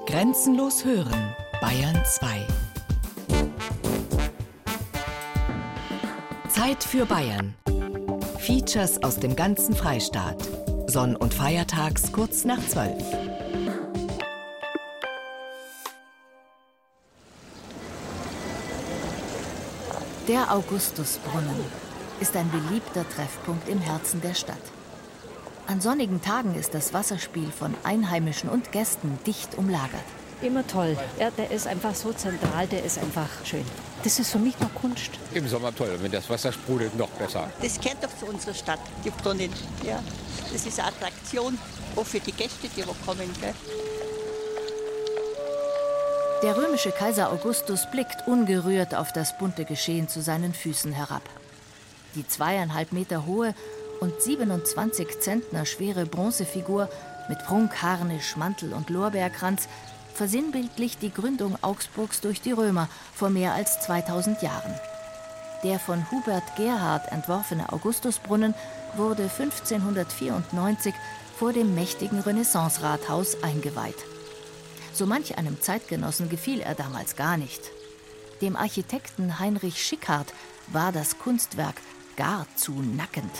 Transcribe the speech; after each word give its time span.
Grenzenlos 0.00 0.84
hören, 0.84 1.36
Bayern 1.60 2.02
2. 2.04 2.46
Zeit 6.48 6.82
für 6.82 7.06
Bayern. 7.06 7.54
Features 8.38 9.00
aus 9.04 9.18
dem 9.20 9.36
ganzen 9.36 9.76
Freistaat. 9.76 10.48
Sonn- 10.86 11.14
und 11.14 11.32
Feiertags 11.32 12.10
kurz 12.10 12.44
nach 12.44 12.58
12. 12.66 12.92
Der 20.26 20.52
Augustusbrunnen 20.52 21.64
ist 22.18 22.34
ein 22.34 22.50
beliebter 22.50 23.08
Treffpunkt 23.08 23.68
im 23.68 23.78
Herzen 23.78 24.20
der 24.20 24.34
Stadt. 24.34 24.81
An 25.72 25.80
sonnigen 25.80 26.20
Tagen 26.20 26.54
ist 26.54 26.74
das 26.74 26.92
Wasserspiel 26.92 27.50
von 27.50 27.74
Einheimischen 27.82 28.50
und 28.50 28.72
Gästen 28.72 29.18
dicht 29.26 29.56
umlagert. 29.56 30.04
Immer 30.42 30.66
toll. 30.66 30.98
Ja, 31.18 31.30
der 31.30 31.50
ist 31.50 31.66
einfach 31.66 31.94
so 31.94 32.12
zentral, 32.12 32.66
der 32.66 32.84
ist 32.84 32.98
einfach 32.98 33.30
schön. 33.42 33.64
Das 34.04 34.18
ist 34.18 34.32
für 34.32 34.38
mich 34.38 34.60
noch 34.60 34.74
Kunst. 34.74 35.12
Im 35.32 35.48
Sommer 35.48 35.74
toll, 35.74 35.96
wenn 36.02 36.12
das 36.12 36.28
Wasser 36.28 36.52
sprudelt, 36.52 36.94
noch 36.98 37.08
besser. 37.12 37.50
Das 37.62 37.80
gehört 37.80 38.04
doch 38.04 38.14
zu 38.18 38.26
unserer 38.26 38.52
Stadt, 38.52 38.80
die 39.02 39.08
Brunnen. 39.08 39.50
Ja, 39.82 40.02
das 40.52 40.66
ist 40.66 40.78
eine 40.78 40.88
Attraktion, 40.88 41.56
auch 41.96 42.04
für 42.04 42.20
die 42.20 42.32
Gäste, 42.32 42.68
die 42.76 42.86
wo 42.86 42.92
kommen. 43.06 43.30
Gell? 43.40 43.54
Der 46.42 46.54
römische 46.54 46.90
Kaiser 46.90 47.32
Augustus 47.32 47.90
blickt 47.90 48.28
ungerührt 48.28 48.94
auf 48.94 49.10
das 49.14 49.38
bunte 49.38 49.64
Geschehen 49.64 50.06
zu 50.06 50.20
seinen 50.20 50.52
Füßen 50.52 50.92
herab. 50.92 51.22
Die 52.14 52.28
zweieinhalb 52.28 52.92
Meter 52.92 53.24
hohe 53.24 53.54
und 54.02 54.20
27 54.20 55.20
Zentner 55.20 55.64
schwere 55.64 56.06
Bronzefigur 56.06 56.88
mit 57.28 57.38
Prunkharnisch, 57.44 58.36
Mantel 58.36 58.72
und 58.72 58.90
Lorbeerkranz 58.90 59.68
versinnbildlicht 60.12 61.00
die 61.02 61.14
Gründung 61.14 61.56
Augsburgs 61.62 62.20
durch 62.20 62.40
die 62.40 62.50
Römer 62.50 62.88
vor 63.14 63.30
mehr 63.30 63.54
als 63.54 63.80
2000 63.82 64.42
Jahren. 64.42 64.74
Der 65.62 65.78
von 65.78 66.10
Hubert 66.10 66.56
Gerhard 66.56 67.12
entworfene 67.12 67.72
Augustusbrunnen 67.72 68.54
wurde 68.96 69.22
1594 69.22 70.92
vor 71.38 71.52
dem 71.52 71.76
mächtigen 71.76 72.18
Renaissance-Rathaus 72.18 73.44
eingeweiht. 73.44 74.04
So 74.92 75.06
manch 75.06 75.38
einem 75.38 75.60
Zeitgenossen 75.60 76.28
gefiel 76.28 76.60
er 76.60 76.74
damals 76.74 77.14
gar 77.14 77.36
nicht. 77.36 77.70
Dem 78.40 78.56
Architekten 78.56 79.38
Heinrich 79.38 79.80
Schickhardt 79.80 80.34
war 80.66 80.90
das 80.90 81.20
Kunstwerk 81.20 81.76
gar 82.16 82.46
zu 82.56 82.72
nackend. 82.72 83.30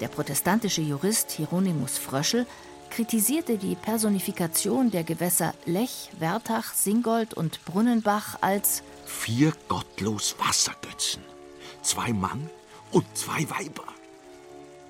Der 0.00 0.08
protestantische 0.08 0.82
Jurist 0.82 1.30
Hieronymus 1.30 1.96
Fröschel 1.96 2.46
kritisierte 2.90 3.56
die 3.56 3.76
Personifikation 3.76 4.90
der 4.90 5.04
Gewässer 5.04 5.54
Lech, 5.64 6.10
Wertach, 6.18 6.74
Singold 6.74 7.34
und 7.34 7.64
Brunnenbach 7.64 8.38
als 8.42 8.82
vier 9.06 9.52
gottlos 9.68 10.36
Wassergötzen, 10.38 11.22
zwei 11.82 12.12
Mann 12.12 12.50
und 12.90 13.04
zwei 13.16 13.48
Weiber. 13.50 13.84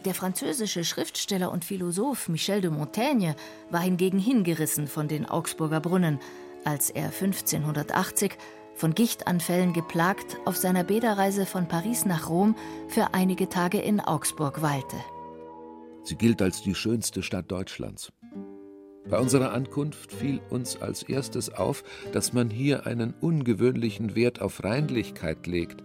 Der 0.04 0.14
französische 0.14 0.84
Schriftsteller 0.84 1.50
und 1.50 1.64
Philosoph 1.64 2.28
Michel 2.28 2.60
de 2.60 2.70
Montaigne 2.70 3.34
war 3.70 3.80
hingegen 3.80 4.18
hingerissen 4.18 4.88
von 4.88 5.08
den 5.08 5.26
Augsburger 5.26 5.80
Brunnen, 5.80 6.20
als 6.64 6.90
er 6.90 7.06
1580 7.06 8.36
von 8.76 8.94
Gichtanfällen 8.94 9.72
geplagt 9.72 10.36
auf 10.44 10.56
seiner 10.56 10.84
Bäderreise 10.84 11.46
von 11.46 11.66
Paris 11.66 12.04
nach 12.04 12.28
Rom 12.28 12.54
für 12.88 13.14
einige 13.14 13.48
Tage 13.48 13.78
in 13.78 14.00
Augsburg 14.00 14.62
weilte. 14.62 14.96
Sie 16.04 16.14
gilt 16.14 16.40
als 16.40 16.62
die 16.62 16.74
schönste 16.74 17.22
Stadt 17.22 17.50
Deutschlands. 17.50 18.12
Bei 19.08 19.18
unserer 19.18 19.52
Ankunft 19.52 20.12
fiel 20.12 20.40
uns 20.50 20.80
als 20.80 21.02
erstes 21.02 21.52
auf, 21.52 21.84
dass 22.12 22.32
man 22.32 22.50
hier 22.50 22.86
einen 22.86 23.14
ungewöhnlichen 23.20 24.14
Wert 24.14 24.40
auf 24.40 24.62
Reinlichkeit 24.62 25.46
legt, 25.46 25.82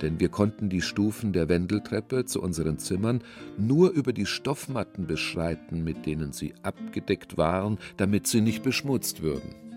denn 0.00 0.20
wir 0.20 0.28
konnten 0.28 0.68
die 0.68 0.82
Stufen 0.82 1.32
der 1.32 1.48
Wendeltreppe 1.48 2.24
zu 2.24 2.40
unseren 2.42 2.78
Zimmern 2.78 3.22
nur 3.58 3.90
über 3.90 4.12
die 4.12 4.26
Stoffmatten 4.26 5.06
beschreiten, 5.06 5.84
mit 5.84 6.06
denen 6.06 6.32
sie 6.32 6.54
abgedeckt 6.62 7.36
waren, 7.36 7.78
damit 7.96 8.26
sie 8.26 8.40
nicht 8.40 8.62
beschmutzt 8.62 9.22
würden. 9.22 9.69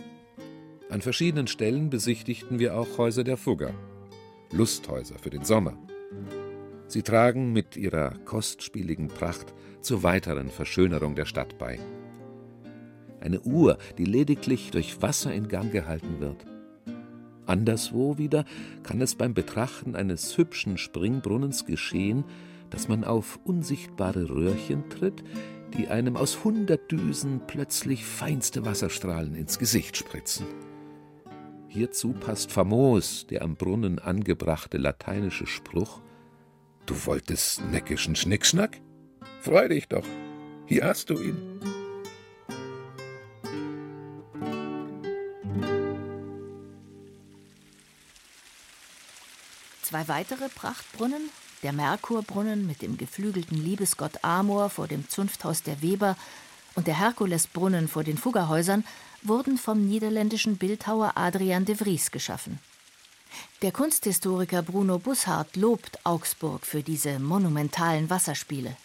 An 0.89 1.01
verschiedenen 1.01 1.47
Stellen 1.47 1.89
besichtigten 1.89 2.59
wir 2.59 2.77
auch 2.77 2.97
Häuser 2.97 3.23
der 3.23 3.37
Fugger, 3.37 3.73
Lusthäuser 4.51 5.17
für 5.17 5.29
den 5.29 5.43
Sommer. 5.43 5.77
Sie 6.87 7.01
tragen 7.01 7.53
mit 7.53 7.75
ihrer 7.75 8.11
kostspieligen 8.25 9.07
Pracht 9.07 9.53
zur 9.81 10.03
weiteren 10.03 10.49
Verschönerung 10.49 11.15
der 11.15 11.25
Stadt 11.25 11.57
bei. 11.57 11.79
Eine 13.19 13.41
Uhr, 13.41 13.77
die 13.97 14.05
lediglich 14.05 14.69
durch 14.71 15.01
Wasser 15.01 15.33
in 15.33 15.47
Gang 15.47 15.71
gehalten 15.71 16.19
wird. 16.19 16.45
Anderswo 17.45 18.17
wieder 18.17 18.45
kann 18.83 19.01
es 19.01 19.15
beim 19.15 19.33
Betrachten 19.33 19.95
eines 19.95 20.37
hübschen 20.37 20.77
Springbrunnens 20.77 21.65
geschehen, 21.65 22.25
dass 22.69 22.87
man 22.87 23.03
auf 23.03 23.39
unsichtbare 23.43 24.29
Röhrchen 24.29 24.89
tritt, 24.89 25.23
die 25.77 25.87
einem 25.87 26.15
aus 26.17 26.43
hundert 26.43 26.91
Düsen 26.91 27.41
plötzlich 27.47 28.05
feinste 28.05 28.65
Wasserstrahlen 28.65 29.35
ins 29.35 29.57
Gesicht 29.57 29.97
spritzen. 29.97 30.45
Hierzu 31.73 32.13
passt 32.13 32.51
famos 32.51 33.25
der 33.25 33.41
am 33.41 33.55
Brunnen 33.55 33.97
angebrachte 33.97 34.77
lateinische 34.77 35.47
Spruch 35.47 36.01
Du 36.85 37.07
wolltest 37.07 37.65
neckischen 37.71 38.15
Schnickschnack? 38.15 38.79
Freu 39.41 39.67
dich 39.69 39.87
doch. 39.87 40.05
Hier 40.67 40.83
hast 40.83 41.09
du 41.09 41.19
ihn. 41.19 41.59
Zwei 49.81 50.07
weitere 50.07 50.49
Prachtbrunnen, 50.49 51.31
der 51.63 51.73
Merkurbrunnen 51.73 52.67
mit 52.67 52.83
dem 52.83 52.97
geflügelten 52.97 53.57
Liebesgott 53.57 54.23
Amor 54.23 54.69
vor 54.69 54.87
dem 54.87 55.09
Zunfthaus 55.09 55.63
der 55.63 55.81
Weber 55.81 56.17
und 56.75 56.87
der 56.87 56.99
Herkulesbrunnen 56.99 57.87
vor 57.87 58.03
den 58.03 58.17
Fuggerhäusern, 58.17 58.83
wurden 59.21 59.57
vom 59.57 59.87
niederländischen 59.87 60.57
Bildhauer 60.57 61.13
Adrian 61.15 61.65
de 61.65 61.75
Vries 61.75 62.11
geschaffen. 62.11 62.59
Der 63.61 63.71
Kunsthistoriker 63.71 64.61
Bruno 64.61 64.99
Busshardt 64.99 65.55
lobt 65.55 66.05
Augsburg 66.05 66.65
für 66.65 66.83
diese 66.83 67.19
monumentalen 67.19 68.09
Wasserspiele. 68.09 68.75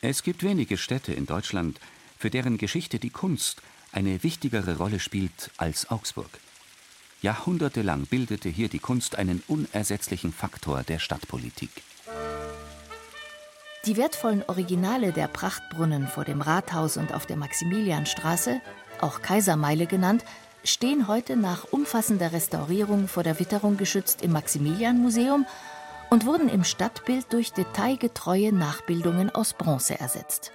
Es 0.00 0.22
gibt 0.22 0.42
wenige 0.42 0.76
Städte 0.76 1.12
in 1.12 1.26
Deutschland, 1.26 1.78
für 2.18 2.28
deren 2.28 2.58
Geschichte 2.58 2.98
die 2.98 3.10
Kunst 3.10 3.62
eine 3.92 4.22
wichtigere 4.22 4.76
Rolle 4.76 4.98
spielt 4.98 5.50
als 5.56 5.90
Augsburg. 5.90 6.30
Jahrhundertelang 7.20 8.06
bildete 8.06 8.48
hier 8.48 8.68
die 8.68 8.80
Kunst 8.80 9.16
einen 9.16 9.42
unersetzlichen 9.46 10.32
Faktor 10.32 10.82
der 10.82 10.98
Stadtpolitik. 10.98 11.70
Die 13.84 13.96
wertvollen 13.96 14.44
Originale 14.46 15.10
der 15.10 15.26
Prachtbrunnen 15.26 16.06
vor 16.06 16.24
dem 16.24 16.40
Rathaus 16.40 16.96
und 16.96 17.12
auf 17.12 17.26
der 17.26 17.36
Maximilianstraße, 17.36 18.60
auch 19.00 19.22
Kaisermeile 19.22 19.86
genannt, 19.86 20.24
stehen 20.62 21.08
heute 21.08 21.36
nach 21.36 21.64
umfassender 21.72 22.32
Restaurierung 22.32 23.08
vor 23.08 23.24
der 23.24 23.40
Witterung 23.40 23.76
geschützt 23.76 24.22
im 24.22 24.30
Maximilianmuseum 24.30 25.46
und 26.10 26.26
wurden 26.26 26.48
im 26.48 26.62
Stadtbild 26.62 27.32
durch 27.32 27.52
detailgetreue 27.52 28.52
Nachbildungen 28.52 29.34
aus 29.34 29.52
Bronze 29.52 29.98
ersetzt. 29.98 30.52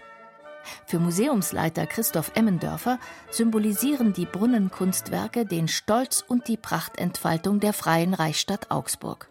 Für 0.85 0.99
Museumsleiter 0.99 1.85
Christoph 1.85 2.31
Emmendörfer 2.33 2.97
symbolisieren 3.29 4.13
die 4.13 4.25
Brunnenkunstwerke 4.25 5.45
den 5.45 5.67
Stolz 5.67 6.23
und 6.25 6.47
die 6.47 6.57
Prachtentfaltung 6.57 7.59
der 7.59 7.73
freien 7.73 8.13
Reichsstadt 8.13 8.71
Augsburg. 8.71 9.27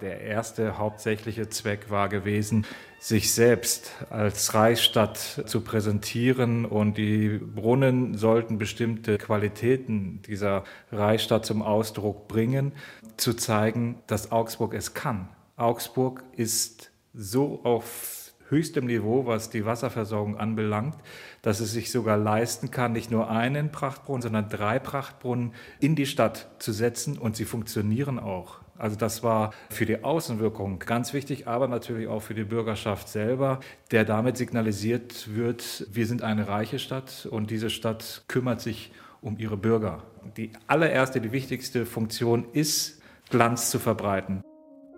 Der 0.00 0.20
erste 0.20 0.78
hauptsächliche 0.78 1.48
Zweck 1.48 1.90
war 1.90 2.08
gewesen, 2.08 2.64
sich 3.00 3.32
selbst 3.32 3.92
als 4.10 4.54
Reichsstadt 4.54 5.18
zu 5.46 5.60
präsentieren 5.60 6.64
und 6.64 6.98
die 6.98 7.38
Brunnen 7.38 8.16
sollten 8.16 8.58
bestimmte 8.58 9.18
Qualitäten 9.18 10.22
dieser 10.22 10.64
Reichsstadt 10.92 11.46
zum 11.46 11.62
Ausdruck 11.62 12.28
bringen, 12.28 12.72
zu 13.16 13.34
zeigen, 13.34 14.00
dass 14.06 14.30
Augsburg 14.30 14.74
es 14.74 14.94
kann. 14.94 15.28
Augsburg 15.56 16.22
ist 16.36 16.92
so 17.12 17.60
auf 17.64 18.32
höchstem 18.50 18.86
Niveau, 18.86 19.26
was 19.26 19.50
die 19.50 19.64
Wasserversorgung 19.64 20.36
anbelangt, 20.38 20.96
dass 21.42 21.60
es 21.60 21.72
sich 21.72 21.90
sogar 21.90 22.16
leisten 22.16 22.70
kann, 22.70 22.92
nicht 22.92 23.10
nur 23.10 23.30
einen 23.30 23.72
Prachtbrunnen, 23.72 24.22
sondern 24.22 24.48
drei 24.48 24.78
Prachtbrunnen 24.78 25.52
in 25.80 25.96
die 25.96 26.06
Stadt 26.06 26.48
zu 26.58 26.72
setzen 26.72 27.18
und 27.18 27.36
sie 27.36 27.44
funktionieren 27.44 28.18
auch. 28.18 28.60
Also 28.78 28.96
das 28.96 29.22
war 29.24 29.52
für 29.70 29.86
die 29.86 30.04
Außenwirkung 30.04 30.78
ganz 30.78 31.12
wichtig, 31.12 31.48
aber 31.48 31.66
natürlich 31.66 32.06
auch 32.06 32.20
für 32.20 32.34
die 32.34 32.44
Bürgerschaft 32.44 33.08
selber, 33.08 33.58
der 33.90 34.04
damit 34.04 34.36
signalisiert 34.36 35.34
wird, 35.34 35.86
wir 35.90 36.06
sind 36.06 36.22
eine 36.22 36.46
reiche 36.46 36.78
Stadt 36.78 37.26
und 37.30 37.50
diese 37.50 37.70
Stadt 37.70 38.22
kümmert 38.28 38.60
sich 38.60 38.92
um 39.20 39.36
ihre 39.36 39.56
Bürger. 39.56 40.04
Die 40.36 40.52
allererste, 40.68 41.20
die 41.20 41.32
wichtigste 41.32 41.86
Funktion 41.86 42.46
ist, 42.52 43.00
Glanz 43.30 43.70
zu 43.70 43.78
verbreiten. 43.80 44.42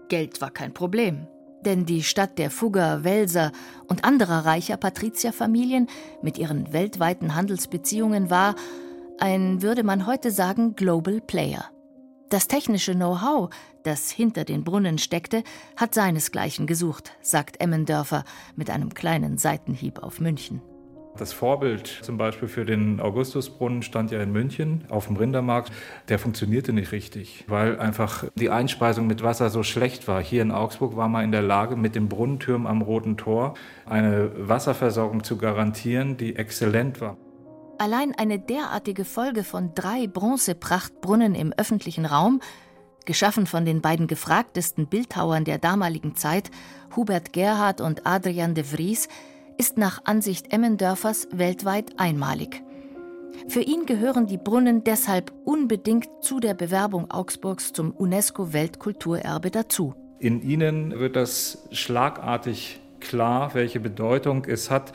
Geld 0.08 0.40
war 0.40 0.50
kein 0.50 0.74
Problem. 0.74 1.26
Denn 1.64 1.84
die 1.84 2.02
Stadt 2.02 2.38
der 2.38 2.50
Fugger, 2.50 3.04
Welser 3.04 3.52
und 3.86 4.04
anderer 4.04 4.46
reicher 4.46 4.78
Patrizierfamilien 4.78 5.88
mit 6.22 6.38
ihren 6.38 6.72
weltweiten 6.72 7.34
Handelsbeziehungen 7.34 8.30
war, 8.30 8.54
ein, 9.18 9.60
würde 9.60 9.84
man 9.84 10.06
heute 10.06 10.30
sagen, 10.30 10.74
Global 10.74 11.20
Player. 11.20 11.70
Das 12.30 12.46
technische 12.46 12.94
Know-how, 12.94 13.50
das 13.82 14.12
hinter 14.12 14.44
den 14.44 14.62
Brunnen 14.62 14.98
steckte, 14.98 15.42
hat 15.76 15.94
seinesgleichen 15.94 16.68
gesucht, 16.68 17.10
sagt 17.20 17.60
Emmendörfer 17.60 18.22
mit 18.54 18.70
einem 18.70 18.94
kleinen 18.94 19.36
Seitenhieb 19.36 20.00
auf 20.00 20.20
München. 20.20 20.62
Das 21.16 21.32
Vorbild 21.32 21.88
zum 21.88 22.18
Beispiel 22.18 22.46
für 22.46 22.64
den 22.64 23.00
Augustusbrunnen 23.00 23.82
stand 23.82 24.12
ja 24.12 24.22
in 24.22 24.30
München 24.30 24.84
auf 24.90 25.08
dem 25.08 25.16
Rindermarkt. 25.16 25.72
Der 26.08 26.20
funktionierte 26.20 26.72
nicht 26.72 26.92
richtig, 26.92 27.44
weil 27.48 27.80
einfach 27.80 28.26
die 28.36 28.48
Einspeisung 28.48 29.08
mit 29.08 29.24
Wasser 29.24 29.50
so 29.50 29.64
schlecht 29.64 30.06
war. 30.06 30.22
Hier 30.22 30.42
in 30.42 30.52
Augsburg 30.52 30.94
war 30.94 31.08
man 31.08 31.24
in 31.24 31.32
der 31.32 31.42
Lage, 31.42 31.74
mit 31.74 31.96
dem 31.96 32.08
Brunnentürm 32.08 32.64
am 32.68 32.80
Roten 32.80 33.16
Tor 33.16 33.54
eine 33.86 34.30
Wasserversorgung 34.36 35.24
zu 35.24 35.36
garantieren, 35.36 36.16
die 36.16 36.36
exzellent 36.36 37.00
war. 37.00 37.16
Allein 37.80 38.14
eine 38.14 38.38
derartige 38.38 39.06
Folge 39.06 39.42
von 39.42 39.72
drei 39.74 40.06
Bronzeprachtbrunnen 40.06 41.34
im 41.34 41.54
öffentlichen 41.56 42.04
Raum, 42.04 42.42
geschaffen 43.06 43.46
von 43.46 43.64
den 43.64 43.80
beiden 43.80 44.06
gefragtesten 44.06 44.86
Bildhauern 44.86 45.46
der 45.46 45.56
damaligen 45.56 46.14
Zeit, 46.14 46.50
Hubert 46.94 47.32
Gerhard 47.32 47.80
und 47.80 48.06
Adrian 48.06 48.54
de 48.54 48.64
Vries, 48.64 49.08
ist 49.56 49.78
nach 49.78 50.04
Ansicht 50.04 50.52
Emmendörfers 50.52 51.28
weltweit 51.32 51.98
einmalig. 51.98 52.62
Für 53.48 53.62
ihn 53.62 53.86
gehören 53.86 54.26
die 54.26 54.36
Brunnen 54.36 54.84
deshalb 54.84 55.32
unbedingt 55.46 56.06
zu 56.20 56.38
der 56.38 56.52
Bewerbung 56.52 57.10
Augsburgs 57.10 57.72
zum 57.72 57.92
UNESCO-Weltkulturerbe 57.92 59.50
dazu. 59.50 59.94
In 60.18 60.42
ihnen 60.42 60.98
wird 60.98 61.16
das 61.16 61.66
schlagartig 61.72 62.78
klar, 63.00 63.54
welche 63.54 63.80
Bedeutung 63.80 64.44
es 64.44 64.70
hat, 64.70 64.92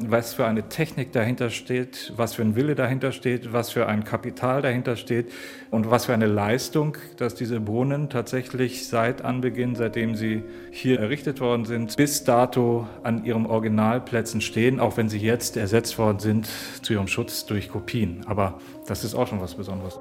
was 0.00 0.34
für 0.34 0.46
eine 0.46 0.68
Technik 0.68 1.12
dahinter 1.12 1.50
steht, 1.50 2.12
was 2.16 2.34
für 2.34 2.42
ein 2.42 2.56
Wille 2.56 2.74
dahinter 2.74 3.12
steht, 3.12 3.52
was 3.52 3.70
für 3.70 3.86
ein 3.86 4.04
Kapital 4.04 4.62
dahinter 4.62 4.96
steht 4.96 5.30
und 5.70 5.90
was 5.90 6.06
für 6.06 6.14
eine 6.14 6.26
Leistung, 6.26 6.96
dass 7.16 7.34
diese 7.34 7.60
Brunnen 7.60 8.08
tatsächlich 8.08 8.88
seit 8.88 9.22
Anbeginn, 9.24 9.74
seitdem 9.74 10.14
sie 10.14 10.42
hier 10.70 11.00
errichtet 11.00 11.40
worden 11.40 11.64
sind, 11.64 11.96
bis 11.96 12.24
dato 12.24 12.86
an 13.02 13.24
ihren 13.24 13.46
Originalplätzen 13.46 14.40
stehen, 14.40 14.80
auch 14.80 14.96
wenn 14.96 15.08
sie 15.08 15.18
jetzt 15.18 15.56
ersetzt 15.56 15.98
worden 15.98 16.18
sind 16.18 16.48
zu 16.82 16.92
ihrem 16.92 17.08
Schutz 17.08 17.46
durch 17.46 17.70
Kopien. 17.70 18.22
Aber 18.26 18.60
das 18.86 19.04
ist 19.04 19.14
auch 19.14 19.26
schon 19.26 19.40
was 19.40 19.54
Besonderes. 19.54 19.98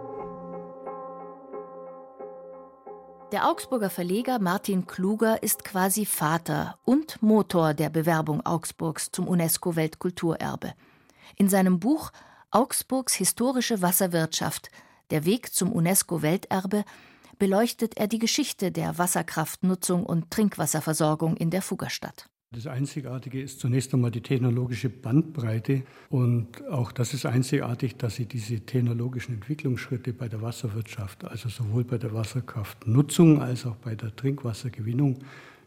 Der 3.33 3.49
Augsburger 3.49 3.89
Verleger 3.89 4.39
Martin 4.39 4.87
Kluger 4.87 5.43
ist 5.43 5.65
quasi 5.65 6.05
Vater 6.05 6.79
und 6.85 7.21
Motor 7.21 7.73
der 7.73 7.89
Bewerbung 7.89 8.45
Augsburgs 8.45 9.11
zum 9.11 9.27
UNESCO-Weltkulturerbe. 9.27 10.73
In 11.35 11.49
seinem 11.49 11.77
Buch 11.77 12.11
Augsburgs 12.51 13.13
historische 13.15 13.81
Wasserwirtschaft 13.81 14.71
Der 15.11 15.25
Weg 15.25 15.53
zum 15.53 15.73
UNESCO-Welterbe 15.73 16.85
beleuchtet 17.37 17.97
er 17.97 18.07
die 18.07 18.19
Geschichte 18.19 18.71
der 18.71 18.97
Wasserkraftnutzung 18.97 20.05
und 20.05 20.31
Trinkwasserversorgung 20.31 21.35
in 21.35 21.49
der 21.49 21.61
Fuggerstadt. 21.61 22.29
Das 22.57 22.65
Einzigartige 22.65 23.39
ist 23.39 23.59
zunächst 23.59 23.93
einmal 23.93 24.09
die 24.09 24.21
technologische 24.21 24.89
Bandbreite. 24.89 25.83
Und 26.09 26.67
auch 26.71 26.91
das 26.91 27.13
ist 27.13 27.27
einzigartig, 27.27 27.97
dass 27.97 28.15
sie 28.15 28.25
diese 28.25 28.61
technologischen 28.61 29.35
Entwicklungsschritte 29.35 30.11
bei 30.11 30.27
der 30.27 30.41
Wasserwirtschaft, 30.41 31.23
also 31.23 31.49
sowohl 31.49 31.83
bei 31.83 31.99
der 31.99 32.15
Wasserkraftnutzung 32.15 33.43
als 33.43 33.67
auch 33.67 33.75
bei 33.75 33.93
der 33.93 34.15
Trinkwassergewinnung, 34.15 35.19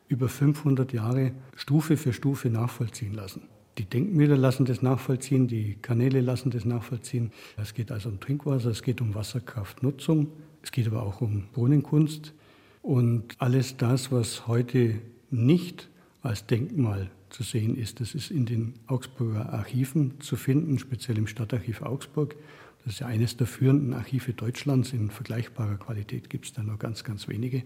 über 0.09 0.29
500 0.29 0.93
Jahre 0.93 1.31
Stufe 1.55 1.97
für 1.97 2.13
Stufe 2.13 2.51
nachvollziehen 2.51 3.15
lassen. 3.15 3.43
Die 3.79 3.85
Denkmäler 3.85 4.37
lassen 4.37 4.65
das 4.65 4.83
nachvollziehen, 4.83 5.47
die 5.47 5.77
Kanäle 5.81 6.21
lassen 6.21 6.51
das 6.51 6.65
nachvollziehen. 6.65 7.31
Es 7.57 7.73
geht 7.73 7.93
also 7.93 8.09
um 8.09 8.19
Trinkwasser, 8.19 8.71
es 8.71 8.83
geht 8.83 9.01
um 9.01 9.15
Wasserkraftnutzung, 9.15 10.33
es 10.61 10.73
geht 10.73 10.89
aber 10.89 11.05
auch 11.05 11.21
um 11.21 11.45
Brunnenkunst. 11.53 12.35
Und 12.83 13.37
alles 13.39 13.77
das, 13.77 14.11
was 14.11 14.49
heute 14.49 14.97
nicht 15.31 15.89
als 16.23 16.47
Denkmal 16.47 17.11
zu 17.31 17.43
sehen 17.43 17.77
ist. 17.77 18.01
Das 18.01 18.15
ist 18.15 18.31
in 18.31 18.47
den 18.47 18.75
Augsburger 18.87 19.53
Archiven 19.53 20.21
zu 20.21 20.37
finden, 20.37 20.79
speziell 20.79 21.19
im 21.19 21.27
Stadtarchiv 21.27 21.83
Augsburg. 21.83 22.37
Das 22.85 22.95
ist 22.95 23.01
ja 23.01 23.07
eines 23.07 23.37
der 23.37 23.47
führenden 23.47 23.95
Archive 23.95 24.33
Deutschlands. 24.33 24.93
In 24.93 25.11
vergleichbarer 25.11 25.77
Qualität 25.77 26.31
gibt 26.31 26.47
es 26.47 26.53
da 26.53 26.63
nur 26.63 26.79
ganz, 26.79 27.05
ganz 27.05 27.29
wenige. 27.29 27.63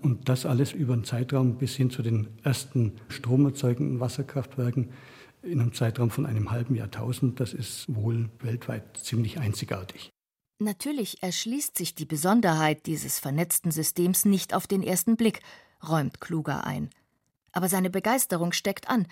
Und 0.00 0.28
das 0.28 0.46
alles 0.46 0.72
über 0.72 0.92
einen 0.92 1.04
Zeitraum 1.04 1.58
bis 1.58 1.74
hin 1.74 1.90
zu 1.90 2.02
den 2.02 2.28
ersten 2.42 2.92
stromerzeugenden 3.08 4.00
Wasserkraftwerken 4.00 4.90
in 5.42 5.60
einem 5.60 5.72
Zeitraum 5.72 6.10
von 6.10 6.26
einem 6.26 6.50
halben 6.50 6.74
Jahrtausend, 6.74 7.40
das 7.40 7.52
ist 7.52 7.84
wohl 7.88 8.28
weltweit 8.40 8.96
ziemlich 8.96 9.38
einzigartig. 9.38 10.10
Natürlich 10.60 11.22
erschließt 11.22 11.78
sich 11.78 11.94
die 11.94 12.06
Besonderheit 12.06 12.86
dieses 12.86 13.20
vernetzten 13.20 13.70
Systems 13.70 14.24
nicht 14.24 14.54
auf 14.54 14.66
den 14.66 14.82
ersten 14.82 15.16
Blick, 15.16 15.40
räumt 15.88 16.20
Kluger 16.20 16.64
ein 16.64 16.90
aber 17.58 17.68
seine 17.68 17.90
Begeisterung 17.90 18.52
steckt 18.52 18.88
an, 18.88 19.08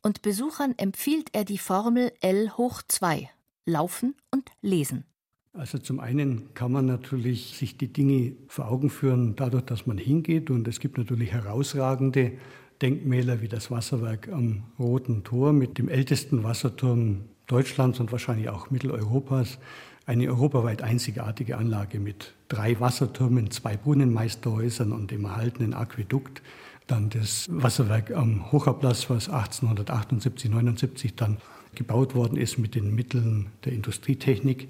und 0.00 0.22
Besuchern 0.22 0.72
empfiehlt 0.78 1.28
er 1.32 1.44
die 1.44 1.58
Formel 1.58 2.12
L 2.22 2.50
hoch 2.56 2.80
2, 2.88 3.28
Laufen 3.66 4.14
und 4.30 4.50
Lesen. 4.62 5.04
Also 5.52 5.76
zum 5.76 6.00
einen 6.00 6.54
kann 6.54 6.72
man 6.72 6.86
natürlich 6.86 7.58
sich 7.58 7.76
die 7.76 7.92
Dinge 7.92 8.36
vor 8.48 8.70
Augen 8.70 8.88
führen, 8.88 9.36
dadurch, 9.36 9.64
dass 9.64 9.86
man 9.86 9.98
hingeht. 9.98 10.48
Und 10.48 10.66
es 10.66 10.80
gibt 10.80 10.96
natürlich 10.96 11.32
herausragende 11.32 12.32
Denkmäler 12.80 13.42
wie 13.42 13.48
das 13.48 13.70
Wasserwerk 13.70 14.30
am 14.32 14.62
Roten 14.78 15.22
Tor 15.22 15.52
mit 15.52 15.76
dem 15.76 15.90
ältesten 15.90 16.42
Wasserturm 16.42 17.26
Deutschlands 17.48 18.00
und 18.00 18.12
wahrscheinlich 18.12 18.48
auch 18.48 18.70
Mitteleuropas. 18.70 19.58
Eine 20.06 20.28
europaweit 20.28 20.80
einzigartige 20.80 21.58
Anlage 21.58 22.00
mit 22.00 22.32
drei 22.48 22.80
Wassertürmen, 22.80 23.50
zwei 23.50 23.76
Brunnenmeisterhäusern 23.76 24.92
und 24.92 25.10
dem 25.10 25.26
erhaltenen 25.26 25.74
Aquädukt. 25.74 26.40
Dann 26.90 27.08
das 27.08 27.48
Wasserwerk 27.52 28.10
am 28.10 28.50
Hocherplatz, 28.50 29.08
was 29.10 29.28
1878, 29.28 30.50
79 30.50 31.14
dann 31.14 31.36
gebaut 31.76 32.16
worden 32.16 32.36
ist 32.36 32.58
mit 32.58 32.74
den 32.74 32.96
Mitteln 32.96 33.46
der 33.64 33.74
Industrietechnik. 33.74 34.66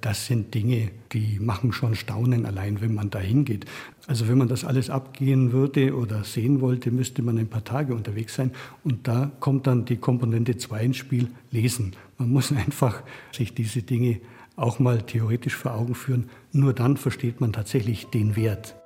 Das 0.00 0.26
sind 0.26 0.54
Dinge, 0.54 0.92
die 1.10 1.40
machen 1.40 1.72
schon 1.72 1.96
Staunen 1.96 2.46
allein, 2.46 2.80
wenn 2.80 2.94
man 2.94 3.10
da 3.10 3.18
hingeht. 3.18 3.66
Also 4.06 4.28
wenn 4.28 4.38
man 4.38 4.46
das 4.46 4.64
alles 4.64 4.88
abgehen 4.88 5.50
würde 5.50 5.96
oder 5.96 6.22
sehen 6.22 6.60
wollte, 6.60 6.92
müsste 6.92 7.22
man 7.22 7.38
ein 7.38 7.48
paar 7.48 7.64
Tage 7.64 7.92
unterwegs 7.96 8.36
sein. 8.36 8.52
Und 8.84 9.08
da 9.08 9.32
kommt 9.40 9.66
dann 9.66 9.84
die 9.84 9.96
Komponente 9.96 10.56
2 10.56 10.84
ins 10.84 10.98
Spiel, 10.98 11.26
lesen. 11.50 11.96
Man 12.18 12.30
muss 12.30 12.52
einfach 12.52 13.02
sich 13.32 13.52
diese 13.52 13.82
Dinge 13.82 14.20
auch 14.54 14.78
mal 14.78 15.02
theoretisch 15.02 15.56
vor 15.56 15.74
Augen 15.74 15.96
führen. 15.96 16.30
Nur 16.52 16.72
dann 16.72 16.96
versteht 16.96 17.40
man 17.40 17.52
tatsächlich 17.52 18.06
den 18.06 18.36
Wert. 18.36 18.76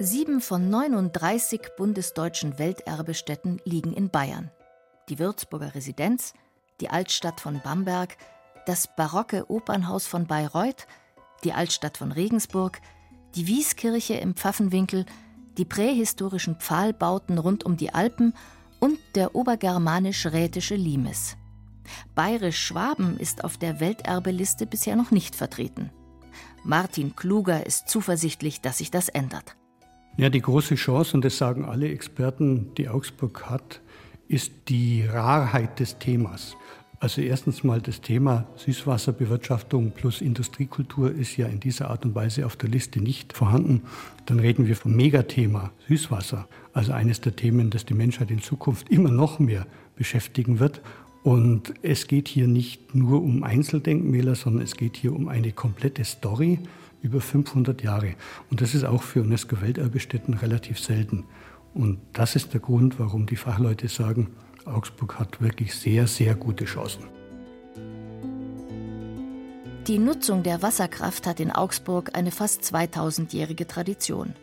Sieben 0.00 0.40
von 0.40 0.70
39 0.70 1.70
bundesdeutschen 1.76 2.56
Welterbestätten 2.60 3.60
liegen 3.64 3.92
in 3.92 4.10
Bayern. 4.10 4.52
Die 5.08 5.18
Würzburger 5.18 5.74
Residenz, 5.74 6.34
die 6.80 6.88
Altstadt 6.88 7.40
von 7.40 7.60
Bamberg, 7.64 8.16
das 8.64 8.94
barocke 8.94 9.50
Opernhaus 9.50 10.06
von 10.06 10.28
Bayreuth, 10.28 10.86
die 11.42 11.52
Altstadt 11.52 11.96
von 11.96 12.12
Regensburg, 12.12 12.80
die 13.34 13.48
Wieskirche 13.48 14.14
im 14.14 14.36
Pfaffenwinkel, 14.36 15.04
die 15.56 15.64
prähistorischen 15.64 16.60
Pfahlbauten 16.60 17.36
rund 17.36 17.64
um 17.64 17.76
die 17.76 17.92
Alpen 17.92 18.34
und 18.78 19.00
der 19.16 19.34
obergermanisch-rätische 19.34 20.76
Limes. 20.76 21.36
Bayerisch-Schwaben 22.14 23.18
ist 23.18 23.42
auf 23.42 23.56
der 23.56 23.80
Welterbeliste 23.80 24.64
bisher 24.64 24.94
noch 24.94 25.10
nicht 25.10 25.34
vertreten. 25.34 25.90
Martin 26.62 27.16
Kluger 27.16 27.66
ist 27.66 27.88
zuversichtlich, 27.88 28.60
dass 28.60 28.78
sich 28.78 28.92
das 28.92 29.08
ändert. 29.08 29.57
Ja, 30.20 30.30
die 30.30 30.42
große 30.42 30.74
Chance, 30.74 31.16
und 31.16 31.24
das 31.24 31.38
sagen 31.38 31.64
alle 31.64 31.88
Experten, 31.88 32.74
die 32.76 32.88
Augsburg 32.88 33.48
hat, 33.48 33.80
ist 34.26 34.50
die 34.66 35.04
Rarheit 35.04 35.78
des 35.78 36.00
Themas. 36.00 36.56
Also 36.98 37.20
erstens 37.20 37.62
mal 37.62 37.80
das 37.80 38.00
Thema 38.00 38.48
Süßwasserbewirtschaftung 38.56 39.92
plus 39.92 40.20
Industriekultur 40.20 41.12
ist 41.12 41.36
ja 41.36 41.46
in 41.46 41.60
dieser 41.60 41.88
Art 41.88 42.04
und 42.04 42.16
Weise 42.16 42.46
auf 42.46 42.56
der 42.56 42.68
Liste 42.68 43.00
nicht 43.00 43.32
vorhanden. 43.32 43.82
Dann 44.26 44.40
reden 44.40 44.66
wir 44.66 44.74
vom 44.74 44.96
Megathema 44.96 45.70
Süßwasser, 45.86 46.48
also 46.72 46.90
eines 46.90 47.20
der 47.20 47.36
Themen, 47.36 47.70
das 47.70 47.84
die 47.84 47.94
Menschheit 47.94 48.32
in 48.32 48.42
Zukunft 48.42 48.88
immer 48.88 49.12
noch 49.12 49.38
mehr 49.38 49.68
beschäftigen 49.94 50.58
wird. 50.58 50.80
Und 51.22 51.74
es 51.82 52.08
geht 52.08 52.26
hier 52.26 52.48
nicht 52.48 52.92
nur 52.92 53.22
um 53.22 53.44
Einzeldenkmäler, 53.44 54.34
sondern 54.34 54.64
es 54.64 54.74
geht 54.74 54.96
hier 54.96 55.14
um 55.14 55.28
eine 55.28 55.52
komplette 55.52 56.04
Story, 56.04 56.58
über 57.02 57.20
500 57.20 57.82
Jahre. 57.82 58.14
Und 58.50 58.60
das 58.60 58.74
ist 58.74 58.84
auch 58.84 59.02
für 59.02 59.20
UNESCO-Welterbestätten 59.20 60.34
relativ 60.34 60.80
selten. 60.80 61.24
Und 61.74 62.00
das 62.12 62.36
ist 62.36 62.52
der 62.52 62.60
Grund, 62.60 62.98
warum 62.98 63.26
die 63.26 63.36
Fachleute 63.36 63.88
sagen, 63.88 64.34
Augsburg 64.64 65.18
hat 65.18 65.40
wirklich 65.40 65.74
sehr, 65.74 66.06
sehr 66.06 66.34
gute 66.34 66.64
Chancen. 66.64 67.04
Die 69.86 69.98
Nutzung 69.98 70.42
der 70.42 70.60
Wasserkraft 70.60 71.26
hat 71.26 71.40
in 71.40 71.50
Augsburg 71.50 72.10
eine 72.14 72.30
fast 72.30 72.62
2000-jährige 72.62 73.66
Tradition. 73.66 74.34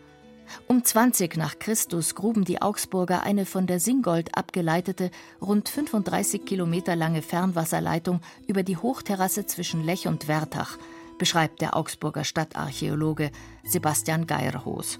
Um 0.68 0.84
20 0.84 1.38
nach 1.38 1.60
Christus 1.60 2.16
gruben 2.16 2.46
die 2.46 2.62
Augsburger 2.62 3.24
eine 3.24 3.46
von 3.46 3.68
der 3.68 3.80
Singold 3.80 4.38
abgeleitete, 4.38 5.12
rund 5.42 5.70
35 5.70 6.46
Kilometer 6.46 6.96
lange 6.96 7.22
Fernwasserleitung 7.22 8.22
über 8.48 8.64
die 8.64 8.78
Hochterrasse 8.78 9.46
zwischen 9.46 9.84
Lech 9.84 10.08
und 10.08 10.28
Wertach, 10.28 10.78
beschreibt 11.18 11.62
der 11.62 11.76
Augsburger 11.76 12.24
Stadtarchäologe 12.24 13.32
Sebastian 13.64 14.28
Geierhoos. 14.28 15.00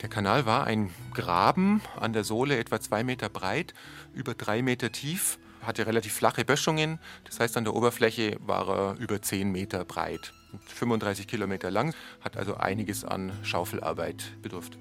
Der 0.00 0.08
Kanal 0.08 0.46
war 0.46 0.64
ein 0.64 0.90
Graben 1.12 1.82
an 1.98 2.12
der 2.12 2.24
Sohle 2.24 2.58
etwa 2.58 2.80
zwei 2.80 3.04
Meter 3.04 3.28
breit, 3.28 3.74
über 4.14 4.34
drei 4.34 4.62
Meter 4.62 4.92
tief, 4.92 5.38
hatte 5.62 5.86
relativ 5.86 6.14
flache 6.14 6.44
Böschungen. 6.44 6.98
Das 7.24 7.38
heißt, 7.40 7.56
an 7.56 7.64
der 7.64 7.74
Oberfläche 7.74 8.38
war 8.40 8.68
er 8.68 8.98
über 8.98 9.20
zehn 9.20 9.52
Meter 9.52 9.84
breit, 9.84 10.32
35 10.66 11.26
Kilometer 11.26 11.70
lang, 11.70 11.94
hat 12.20 12.36
also 12.36 12.56
einiges 12.56 13.04
an 13.04 13.32
Schaufelarbeit 13.42 14.40
bedurft. 14.42 14.78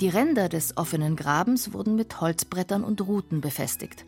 Die 0.00 0.08
Ränder 0.08 0.48
des 0.48 0.76
offenen 0.76 1.14
Grabens 1.14 1.72
wurden 1.72 1.94
mit 1.94 2.20
Holzbrettern 2.20 2.84
und 2.84 3.00
Ruten 3.00 3.40
befestigt. 3.40 4.04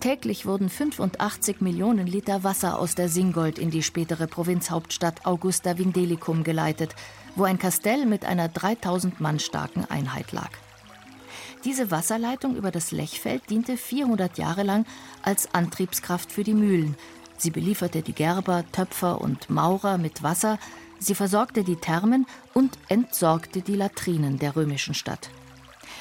Täglich 0.00 0.46
wurden 0.46 0.68
85 0.68 1.60
Millionen 1.60 2.06
Liter 2.06 2.44
Wasser 2.44 2.78
aus 2.78 2.94
der 2.94 3.08
Singold 3.08 3.58
in 3.58 3.70
die 3.70 3.82
spätere 3.82 4.26
Provinzhauptstadt 4.26 5.24
Augusta 5.26 5.78
Vindelicum 5.78 6.44
geleitet, 6.44 6.94
wo 7.36 7.44
ein 7.44 7.58
Kastell 7.58 8.06
mit 8.06 8.24
einer 8.24 8.48
3000 8.48 9.20
Mann 9.20 9.38
starken 9.38 9.84
Einheit 9.84 10.32
lag. 10.32 10.50
Diese 11.64 11.90
Wasserleitung 11.90 12.56
über 12.56 12.70
das 12.70 12.92
Lechfeld 12.92 13.48
diente 13.48 13.76
400 13.76 14.36
Jahre 14.36 14.62
lang 14.62 14.84
als 15.22 15.54
Antriebskraft 15.54 16.30
für 16.30 16.44
die 16.44 16.54
Mühlen. 16.54 16.96
Sie 17.38 17.50
belieferte 17.50 18.02
die 18.02 18.12
Gerber, 18.12 18.64
Töpfer 18.72 19.20
und 19.20 19.48
Maurer 19.50 19.98
mit 19.98 20.22
Wasser, 20.22 20.58
Sie 20.98 21.14
versorgte 21.14 21.64
die 21.64 21.76
Thermen 21.76 22.26
und 22.54 22.78
entsorgte 22.88 23.60
die 23.60 23.76
Latrinen 23.76 24.38
der 24.38 24.56
römischen 24.56 24.94
Stadt. 24.94 25.28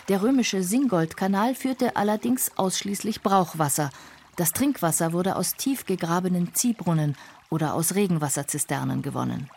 Der 0.10 0.22
römische 0.22 0.64
Singoldkanal 0.64 1.56
führte 1.56 1.96
allerdings 1.96 2.52
ausschließlich 2.58 3.22
Brauchwasser. 3.22 3.90
Das 4.36 4.52
Trinkwasser 4.52 5.14
wurde 5.14 5.38
aus 5.38 5.56
tief 5.56 5.86
gegrabenen 5.86 6.54
Ziehbrunnen 6.54 7.16
oder 7.50 7.74
aus 7.74 7.96
Regenwasserzisternen 7.96 9.02
gewonnen. 9.02 9.50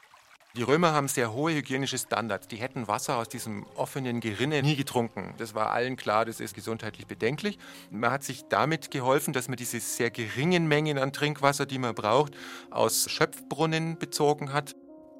Die 0.54 0.62
Römer 0.62 0.92
haben 0.92 1.08
sehr 1.08 1.32
hohe 1.34 1.52
hygienische 1.52 1.98
Standards. 1.98 2.46
Die 2.48 2.56
hätten 2.56 2.86
Wasser 2.86 3.18
aus 3.18 3.28
diesem 3.28 3.66
offenen 3.74 4.20
Gerinne 4.20 4.62
nie 4.62 4.76
getrunken. 4.76 5.34
Das 5.36 5.54
war 5.54 5.72
allen 5.72 5.96
klar, 5.96 6.24
das 6.24 6.40
ist 6.40 6.54
gesundheitlich 6.54 7.06
bedenklich. 7.06 7.58
Man 7.90 8.10
hat 8.10 8.22
sich 8.22 8.44
damit 8.48 8.90
geholfen, 8.90 9.34
dass 9.34 9.48
man 9.48 9.56
diese 9.56 9.80
sehr 9.80 10.10
geringen 10.10 10.68
Mengen 10.68 10.96
an 10.96 11.12
Trinkwasser, 11.12 11.66
die 11.66 11.78
man 11.78 11.94
braucht, 11.94 12.34
aus 12.70 13.10
Schöpfbrunnen 13.10 13.98
bezogen 13.98 14.52
hat. 14.52 14.76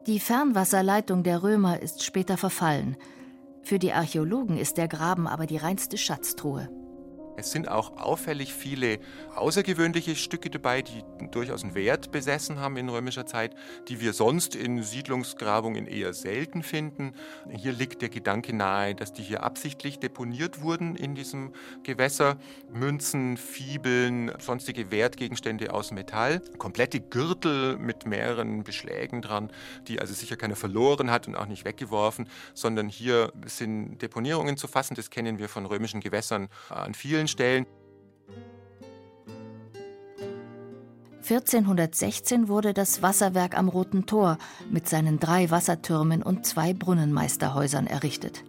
Die 0.07 0.21
Fernwasserleitung 0.21 1.23
der 1.23 1.43
Römer 1.43 1.83
ist 1.83 2.05
später 2.05 2.39
verfallen. 2.39 2.97
Für 3.67 3.81
die 3.81 3.93
Archäologen 3.93 4.59
ist 4.59 4.77
der 4.77 4.87
Graben 4.87 5.27
aber 5.27 5.45
die 5.45 5.57
reinste 5.57 5.99
Schatztruhe. 5.99 6.69
Es 7.37 7.51
sind 7.51 7.69
auch 7.69 7.99
auffällig 7.99 8.55
viele 8.55 8.99
außergewöhnliche 9.35 10.17
Stücke 10.17 10.49
dabei, 10.49 10.83
die 10.83 11.05
durchaus 11.31 11.63
einen 11.63 11.75
Wert 11.75 12.11
besessen 12.11 12.59
haben 12.59 12.77
in 12.77 12.89
römischer 12.89 13.27
Zeit, 13.27 13.55
die 13.89 14.01
wir 14.01 14.15
sonst 14.15 14.55
in 14.55 14.83
Siedlungsgrabungen 14.83 15.87
eher 15.87 16.15
selten 16.15 16.63
finden. 16.63 17.13
Hier 17.51 17.73
liegt 17.73 18.01
der 18.01 18.09
Gedanke 18.09 18.55
nahe, 18.55 18.95
dass 18.95 19.13
die 19.13 19.23
hier 19.23 19.43
absichtlich 19.43 19.99
deponiert 19.99 20.63
wurden 20.63 20.97
in 20.97 21.15
diesem 21.15 21.53
Gewässer. 21.83 22.37
Münzen, 22.73 23.37
Fibeln, 23.37 24.33
sonstige 24.39 24.91
Wertgegenstände 24.91 25.75
aus 25.75 25.91
Metall, 25.91 26.41
komplette 26.59 27.01
Gürtel 27.01 27.77
mit 27.77 28.07
mehreren 28.07 28.65
Beschlägen 28.65 29.21
dran, 29.21 29.51
die 29.89 30.01
also 30.01 30.15
sicher 30.15 30.37
keiner 30.37 30.57
verloren 30.57 31.11
hat 31.11 31.29
und 31.29 31.37
auch 31.37 31.47
nicht 31.47 31.65
weggeworfen, 31.65 32.29
sondern 32.55 32.89
hier 32.89 33.33
sind 33.45 33.99
Deponierungen 34.01 34.57
zu 34.57 34.69
fassen. 34.69 34.95
Das 34.95 35.11
kennen 35.11 35.39
wir 35.39 35.49
von 35.49 35.67
römischen 35.67 36.01
Gewässern 36.01 36.49
an 36.71 36.95
vielen 36.95 37.26
vielen 37.27 37.29
Stellen. 37.29 37.67
1416 41.23 42.47
wurde 42.47 42.73
das 42.73 43.03
Wasserwerk 43.03 43.59
am 43.59 43.69
Roten 43.69 44.07
Tor 44.07 44.39
mit 44.71 44.89
seinen 44.89 45.19
drei 45.19 45.51
Wassertürmen 45.51 46.23
und 46.23 46.47
zwei 46.47 46.73
Brunnenmeisterhäusern 46.73 47.89
errichtet. 47.89 48.45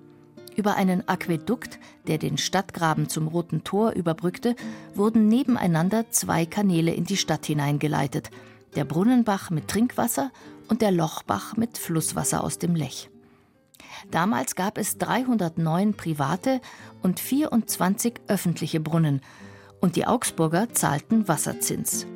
Über 0.55 0.75
einen 0.75 1.07
Aquädukt, 1.07 1.79
der 2.05 2.19
den 2.19 2.37
Stadtgraben 2.37 3.09
zum 3.09 3.27
Roten 3.27 3.63
Tor 3.63 3.93
überbrückte, 3.93 4.55
wurden 4.93 5.27
nebeneinander 5.27 6.11
zwei 6.11 6.45
Kanäle 6.45 6.93
in 6.93 7.05
die 7.05 7.17
Stadt 7.17 7.47
hineingeleitet: 7.47 8.29
der 8.75 8.85
Brunnenbach 8.85 9.49
mit 9.49 9.67
Trinkwasser 9.67 10.31
und 10.67 10.83
der 10.83 10.91
Lochbach 10.91 11.57
mit 11.57 11.79
Flusswasser 11.79 12.43
aus 12.43 12.59
dem 12.59 12.75
Lech. 12.75 13.09
Damals 14.11 14.55
gab 14.55 14.77
es 14.77 14.97
309 14.97 15.93
private 15.93 16.61
und 17.01 17.19
24 17.19 18.21
öffentliche 18.27 18.79
Brunnen 18.79 19.21
und 19.79 19.95
die 19.95 20.07
Augsburger 20.07 20.73
zahlten 20.73 21.27
Wasserzins. 21.27 22.07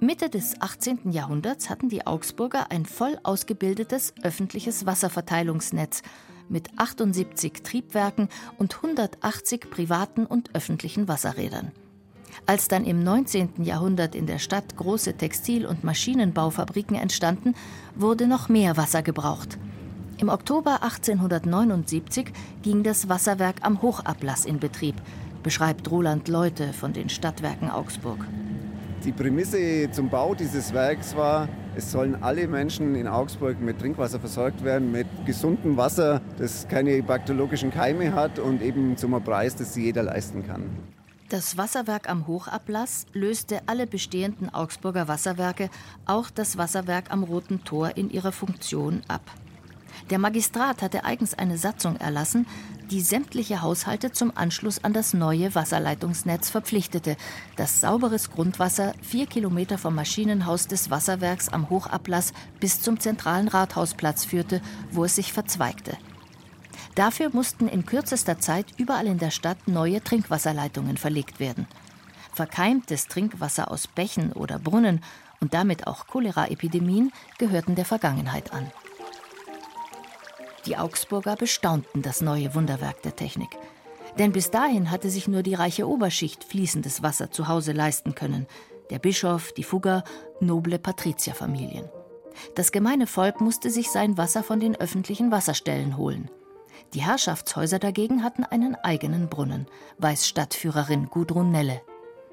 Mitte 0.00 0.28
des 0.28 0.60
18. 0.60 1.12
Jahrhunderts 1.12 1.70
hatten 1.70 1.88
die 1.88 2.06
Augsburger 2.06 2.70
ein 2.70 2.84
voll 2.84 3.18
ausgebildetes 3.22 4.12
öffentliches 4.22 4.84
Wasserverteilungsnetz 4.84 6.02
mit 6.48 6.68
78 6.76 7.62
Triebwerken 7.62 8.28
und 8.58 8.76
180 8.76 9.70
privaten 9.70 10.26
und 10.26 10.54
öffentlichen 10.54 11.08
Wasserrädern. 11.08 11.72
Als 12.46 12.68
dann 12.68 12.84
im 12.84 13.02
19. 13.02 13.62
Jahrhundert 13.64 14.14
in 14.14 14.26
der 14.26 14.38
Stadt 14.38 14.76
große 14.76 15.16
Textil- 15.16 15.66
und 15.66 15.84
Maschinenbaufabriken 15.84 16.96
entstanden, 16.96 17.54
wurde 17.94 18.26
noch 18.26 18.48
mehr 18.48 18.76
Wasser 18.76 19.02
gebraucht. 19.02 19.58
Im 20.18 20.28
Oktober 20.28 20.82
1879 20.82 22.32
ging 22.62 22.84
das 22.84 23.08
Wasserwerk 23.08 23.56
am 23.62 23.82
Hochablass 23.82 24.44
in 24.44 24.60
Betrieb, 24.60 24.94
beschreibt 25.42 25.90
Roland 25.90 26.28
Leute 26.28 26.72
von 26.72 26.92
den 26.92 27.08
Stadtwerken 27.08 27.68
Augsburg. 27.68 28.24
Die 29.04 29.10
Prämisse 29.10 29.90
zum 29.90 30.08
Bau 30.08 30.34
dieses 30.34 30.72
Werks 30.72 31.16
war, 31.16 31.48
es 31.74 31.90
sollen 31.90 32.22
alle 32.22 32.46
Menschen 32.46 32.94
in 32.94 33.08
Augsburg 33.08 33.60
mit 33.60 33.80
Trinkwasser 33.80 34.20
versorgt 34.20 34.62
werden, 34.62 34.92
mit 34.92 35.08
gesundem 35.26 35.76
Wasser, 35.76 36.22
das 36.38 36.68
keine 36.68 37.02
bakteriologischen 37.02 37.72
Keime 37.72 38.14
hat 38.14 38.38
und 38.38 38.62
eben 38.62 38.96
zum 38.96 39.20
Preis, 39.22 39.56
das 39.56 39.74
jeder 39.74 40.04
leisten 40.04 40.46
kann. 40.46 40.62
Das 41.28 41.58
Wasserwerk 41.58 42.08
am 42.08 42.28
Hochablass 42.28 43.06
löste 43.12 43.62
alle 43.66 43.88
bestehenden 43.88 44.54
Augsburger 44.54 45.08
Wasserwerke, 45.08 45.70
auch 46.06 46.30
das 46.30 46.56
Wasserwerk 46.56 47.10
am 47.10 47.24
Roten 47.24 47.64
Tor, 47.64 47.96
in 47.96 48.10
ihrer 48.10 48.30
Funktion 48.30 49.02
ab. 49.08 49.22
Der 50.10 50.18
Magistrat 50.18 50.82
hatte 50.82 51.04
eigens 51.04 51.32
eine 51.34 51.56
Satzung 51.56 51.96
erlassen, 51.96 52.46
die 52.90 53.00
sämtliche 53.00 53.62
Haushalte 53.62 54.12
zum 54.12 54.36
Anschluss 54.36 54.84
an 54.84 54.92
das 54.92 55.14
neue 55.14 55.54
Wasserleitungsnetz 55.54 56.50
verpflichtete, 56.50 57.16
das 57.56 57.80
sauberes 57.80 58.30
Grundwasser 58.30 58.92
vier 59.00 59.26
Kilometer 59.26 59.78
vom 59.78 59.94
Maschinenhaus 59.94 60.66
des 60.66 60.90
Wasserwerks 60.90 61.48
am 61.48 61.70
Hochablass 61.70 62.34
bis 62.60 62.82
zum 62.82 63.00
zentralen 63.00 63.48
Rathausplatz 63.48 64.26
führte, 64.26 64.60
wo 64.90 65.04
es 65.04 65.16
sich 65.16 65.32
verzweigte. 65.32 65.96
Dafür 66.94 67.30
mussten 67.32 67.66
in 67.66 67.86
kürzester 67.86 68.38
Zeit 68.38 68.66
überall 68.76 69.06
in 69.06 69.18
der 69.18 69.30
Stadt 69.30 69.66
neue 69.66 70.04
Trinkwasserleitungen 70.04 70.98
verlegt 70.98 71.40
werden. 71.40 71.66
Verkeimtes 72.32 73.08
Trinkwasser 73.08 73.70
aus 73.70 73.86
Bächen 73.86 74.32
oder 74.32 74.58
Brunnen 74.58 75.02
und 75.40 75.54
damit 75.54 75.86
auch 75.86 76.06
Choleraepidemien 76.06 77.12
gehörten 77.38 77.74
der 77.74 77.84
Vergangenheit 77.84 78.52
an. 78.52 78.70
Die 80.66 80.76
Augsburger 80.76 81.36
bestaunten 81.36 82.02
das 82.02 82.20
neue 82.20 82.54
Wunderwerk 82.54 83.02
der 83.02 83.16
Technik. 83.16 83.50
Denn 84.18 84.32
bis 84.32 84.50
dahin 84.50 84.90
hatte 84.90 85.10
sich 85.10 85.28
nur 85.28 85.42
die 85.42 85.54
reiche 85.54 85.88
Oberschicht 85.88 86.44
fließendes 86.44 87.02
Wasser 87.02 87.30
zu 87.30 87.48
Hause 87.48 87.72
leisten 87.72 88.14
können. 88.14 88.46
Der 88.90 88.98
Bischof, 88.98 89.52
die 89.52 89.64
Fugger, 89.64 90.04
noble 90.40 90.78
Patrizierfamilien. 90.78 91.88
Das 92.54 92.72
gemeine 92.72 93.06
Volk 93.06 93.40
musste 93.40 93.70
sich 93.70 93.90
sein 93.90 94.16
Wasser 94.16 94.42
von 94.42 94.60
den 94.60 94.76
öffentlichen 94.76 95.30
Wasserstellen 95.30 95.96
holen. 95.96 96.30
Die 96.92 97.02
Herrschaftshäuser 97.02 97.78
dagegen 97.78 98.22
hatten 98.22 98.44
einen 98.44 98.74
eigenen 98.76 99.28
Brunnen, 99.28 99.66
weiß 99.98 100.26
Stadtführerin 100.28 101.06
Gudrun 101.06 101.50
Nelle. 101.50 101.80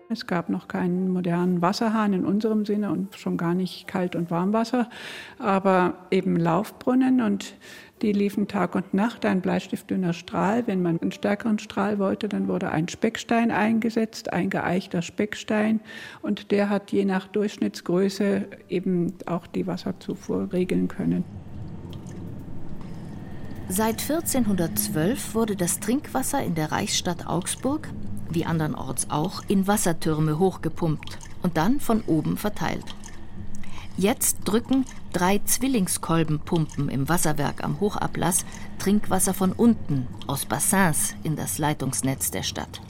Es 0.09 0.27
gab 0.27 0.49
noch 0.49 0.67
keinen 0.67 1.09
modernen 1.09 1.61
Wasserhahn 1.61 2.11
in 2.11 2.25
unserem 2.25 2.65
Sinne 2.65 2.91
und 2.91 3.15
schon 3.15 3.37
gar 3.37 3.53
nicht 3.53 3.87
Kalt- 3.87 4.15
und 4.15 4.29
Warmwasser, 4.29 4.89
aber 5.39 5.93
eben 6.11 6.35
Laufbrunnen 6.35 7.21
und 7.21 7.55
die 8.01 8.11
liefen 8.11 8.47
Tag 8.47 8.75
und 8.75 8.93
Nacht, 8.93 9.25
ein 9.25 9.41
bleistiftdünner 9.41 10.13
Strahl. 10.13 10.65
Wenn 10.67 10.81
man 10.81 10.99
einen 10.99 11.11
stärkeren 11.11 11.59
Strahl 11.59 11.99
wollte, 11.99 12.27
dann 12.27 12.47
wurde 12.47 12.71
ein 12.71 12.87
Speckstein 12.87 13.51
eingesetzt, 13.51 14.33
ein 14.33 14.49
geeichter 14.49 15.01
Speckstein. 15.01 15.79
Und 16.21 16.51
der 16.51 16.69
hat 16.69 16.91
je 16.91 17.05
nach 17.05 17.27
Durchschnittsgröße 17.27 18.45
eben 18.69 19.13
auch 19.25 19.47
die 19.47 19.67
Wasserzufuhr 19.67 20.51
regeln 20.51 20.87
können. 20.87 21.23
Seit 23.69 24.01
1412 24.01 25.33
wurde 25.33 25.55
das 25.55 25.79
Trinkwasser 25.79 26.43
in 26.43 26.55
der 26.55 26.71
Reichsstadt 26.71 27.27
Augsburg, 27.27 27.87
wie 28.29 28.45
andernorts 28.45 29.09
auch, 29.09 29.43
in 29.47 29.65
Wassertürme 29.67 30.39
hochgepumpt 30.39 31.17
und 31.41 31.55
dann 31.55 31.79
von 31.79 32.01
oben 32.05 32.37
verteilt. 32.37 32.83
Jetzt 33.97 34.39
drücken 34.45 34.85
drei 35.11 35.39
Zwillingskolbenpumpen 35.39 36.89
im 36.89 37.09
Wasserwerk 37.09 37.63
am 37.63 37.79
Hochablass 37.79 38.45
Trinkwasser 38.79 39.33
von 39.33 39.51
unten 39.51 40.07
aus 40.27 40.45
Bassins 40.45 41.15
in 41.23 41.35
das 41.35 41.57
Leitungsnetz 41.57 42.31
der 42.31 42.43
Stadt. 42.43 42.81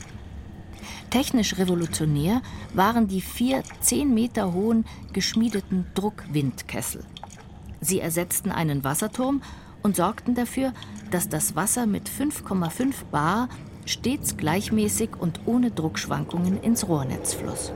Technisch 1.10 1.58
revolutionär 1.58 2.42
waren 2.74 3.08
die 3.08 3.22
vier 3.22 3.64
zehn 3.82 4.14
Meter 4.14 4.54
hohen 4.54 4.86
geschmiedeten 5.12 5.86
Druckwindkessel. 5.94 7.04
Sie 7.82 8.00
ersetzten 8.00 8.52
einen 8.52 8.84
Wasserturm 8.84 9.42
und 9.84 9.96
sorgten 9.96 10.36
dafür, 10.36 10.72
dass 11.10 11.28
das 11.28 11.56
Wasser 11.56 11.88
mit 11.88 12.10
5,5 12.10 12.94
Bar 13.12 13.50
stets 13.86 14.38
gleichmäßig 14.38 15.18
und 15.20 15.42
ohne 15.46 15.72
Druckschwankungen 15.72 16.62
ins 16.62 16.88
Rohrnetz 16.88 17.34
floss. 17.34 17.74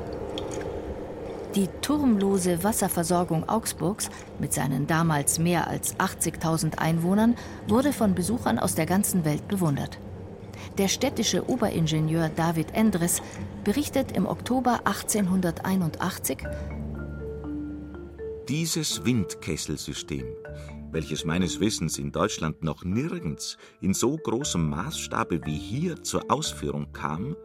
Die 1.55 1.69
turmlose 1.81 2.65
Wasserversorgung 2.65 3.47
Augsburgs 3.47 4.09
mit 4.39 4.51
seinen 4.51 4.87
damals 4.87 5.39
mehr 5.39 5.67
als 5.67 5.95
80.000 5.95 6.79
Einwohnern 6.79 7.35
wurde 7.69 7.93
von 7.93 8.13
Besuchern 8.13 8.59
aus 8.59 8.75
der 8.75 8.85
ganzen 8.85 9.23
Welt 9.23 9.47
bewundert. 9.47 9.97
Der 10.77 10.89
städtische 10.89 11.49
Oberingenieur 11.49 12.27
David 12.27 12.73
Endres 12.73 13.21
berichtet 13.63 14.11
im 14.11 14.25
Oktober 14.25 14.81
1881, 14.83 16.39
dieses 18.49 19.03
Windkesselsystem, 19.05 20.25
welches 20.91 21.23
meines 21.23 21.59
Wissens 21.61 21.97
in 21.97 22.11
Deutschland 22.11 22.63
noch 22.63 22.83
nirgends 22.83 23.57
in 23.81 23.93
so 23.93 24.17
großem 24.17 24.69
Maßstabe 24.69 25.45
wie 25.45 25.57
hier 25.57 26.03
zur 26.03 26.29
Ausführung 26.29 26.91
kam, 26.91 27.35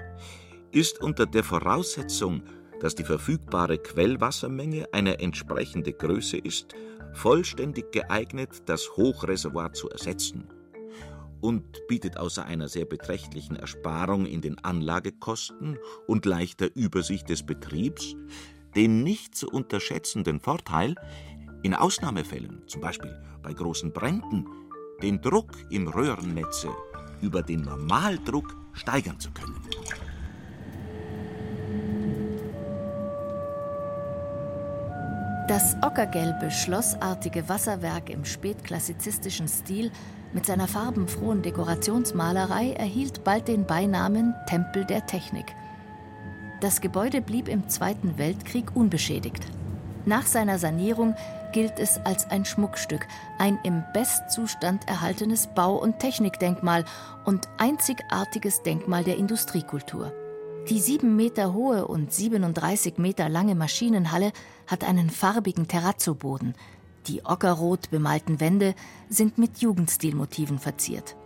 ist 0.73 1.01
unter 1.01 1.27
der 1.27 1.43
Voraussetzung, 1.43 2.43
dass 2.81 2.95
die 2.95 3.05
verfügbare 3.05 3.79
Quellwassermenge 3.79 4.89
eine 4.93 5.21
entsprechende 5.21 5.93
Größe 5.93 6.39
ist, 6.39 6.75
vollständig 7.13 7.93
geeignet, 7.93 8.63
das 8.67 8.97
Hochreservoir 8.97 9.73
zu 9.73 9.89
ersetzen 9.91 10.49
und 11.41 11.87
bietet 11.89 12.17
außer 12.17 12.45
einer 12.45 12.69
sehr 12.69 12.85
beträchtlichen 12.85 13.57
Ersparung 13.57 14.27
in 14.27 14.41
den 14.41 14.59
Anlagekosten 14.59 15.79
und 16.07 16.27
leichter 16.27 16.69
Übersicht 16.75 17.29
des 17.29 17.45
Betriebs 17.45 18.15
den 18.77 19.03
nicht 19.03 19.35
zu 19.35 19.49
unterschätzenden 19.49 20.41
Vorteil, 20.41 20.95
in 21.63 21.75
Ausnahmefällen, 21.75 22.63
zum 22.67 22.81
Beispiel 22.81 23.15
bei 23.43 23.53
großen 23.53 23.93
Bränden, 23.93 24.47
den 25.03 25.21
Druck 25.21 25.51
im 25.71 25.89
Röhrennetze 25.89 26.69
über 27.21 27.43
den 27.43 27.63
Normaldruck 27.63 28.57
steigern 28.73 29.19
zu 29.19 29.31
können. 29.33 29.61
Das 35.51 35.75
ockergelbe, 35.83 36.53
schlossartige 36.53 37.49
Wasserwerk 37.49 38.09
im 38.09 38.25
spätklassizistischen 38.25 39.49
Stil 39.49 39.91
mit 40.33 40.47
seiner 40.47 40.69
farbenfrohen 40.69 41.43
Dekorationsmalerei 41.43 42.75
erhielt 42.75 43.25
bald 43.25 43.49
den 43.49 43.67
Beinamen 43.67 44.33
Tempel 44.47 44.85
der 44.85 45.07
Technik. 45.07 45.47
Das 46.61 46.81
Gebäude 46.81 47.21
blieb 47.21 47.49
im 47.49 47.69
Zweiten 47.69 48.17
Weltkrieg 48.17 48.77
unbeschädigt. 48.77 49.45
Nach 50.07 50.25
seiner 50.25 50.61
Sanierung 50.61 51.17
gilt 51.53 51.81
es 51.81 51.99
als 52.05 52.31
ein 52.31 52.45
Schmuckstück, 52.45 53.09
ein 53.41 53.59
im 53.65 53.83
Bestzustand 53.93 54.89
erhaltenes 54.89 55.49
Bau- 55.49 55.83
und 55.83 55.99
Technikdenkmal 55.99 56.85
und 57.25 57.49
einzigartiges 57.59 58.63
Denkmal 58.63 59.03
der 59.03 59.17
Industriekultur. 59.17 60.13
Die 60.71 60.79
sieben 60.79 61.17
Meter 61.17 61.53
hohe 61.53 61.89
und 61.89 62.13
37 62.13 62.97
Meter 62.99 63.29
lange 63.29 63.57
Maschinenhalle 63.57 64.31
hat 64.69 64.85
einen 64.85 65.11
farbigen 65.11 65.67
Terrazzoboden. 65.67 66.55
Die 67.09 67.25
ockerrot 67.25 67.91
bemalten 67.91 68.39
Wände 68.39 68.77
sind 69.09 69.37
mit 69.37 69.59
Jugendstilmotiven 69.59 70.61
verziert. 70.61 71.17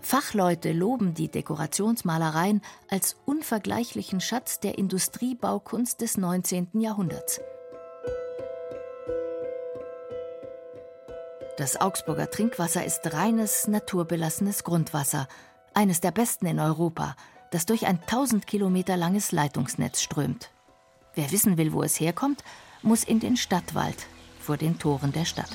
Fachleute 0.00 0.72
loben 0.72 1.12
die 1.12 1.28
Dekorationsmalereien 1.28 2.62
als 2.88 3.16
unvergleichlichen 3.26 4.22
Schatz 4.22 4.58
der 4.58 4.78
Industriebaukunst 4.78 6.00
des 6.00 6.16
19. 6.16 6.68
Jahrhunderts. 6.80 7.42
Das 11.58 11.78
Augsburger 11.78 12.30
Trinkwasser 12.30 12.86
ist 12.86 13.12
reines, 13.12 13.68
naturbelassenes 13.68 14.64
Grundwasser, 14.64 15.28
eines 15.74 16.00
der 16.00 16.10
besten 16.10 16.46
in 16.46 16.58
Europa– 16.58 17.16
das 17.52 17.66
durch 17.66 17.86
ein 17.86 18.00
1000 18.00 18.46
Kilometer 18.46 18.96
langes 18.96 19.30
Leitungsnetz 19.30 20.02
strömt. 20.02 20.50
Wer 21.14 21.30
wissen 21.30 21.58
will, 21.58 21.72
wo 21.72 21.82
es 21.82 22.00
herkommt, 22.00 22.42
muss 22.82 23.04
in 23.04 23.20
den 23.20 23.36
Stadtwald 23.36 24.06
vor 24.40 24.56
den 24.56 24.78
Toren 24.78 25.12
der 25.12 25.26
Stadt. 25.26 25.50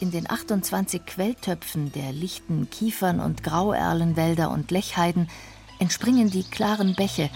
In 0.00 0.10
den 0.10 0.28
28 0.28 1.06
Quelltöpfen 1.06 1.92
der 1.92 2.12
lichten 2.12 2.68
Kiefern- 2.68 3.20
und 3.20 3.44
Grauerlenwälder 3.44 4.50
und 4.50 4.72
Lechheiden 4.72 5.30
entspringen 5.78 6.28
die 6.28 6.42
klaren 6.42 6.96
Bäche, 6.96 7.30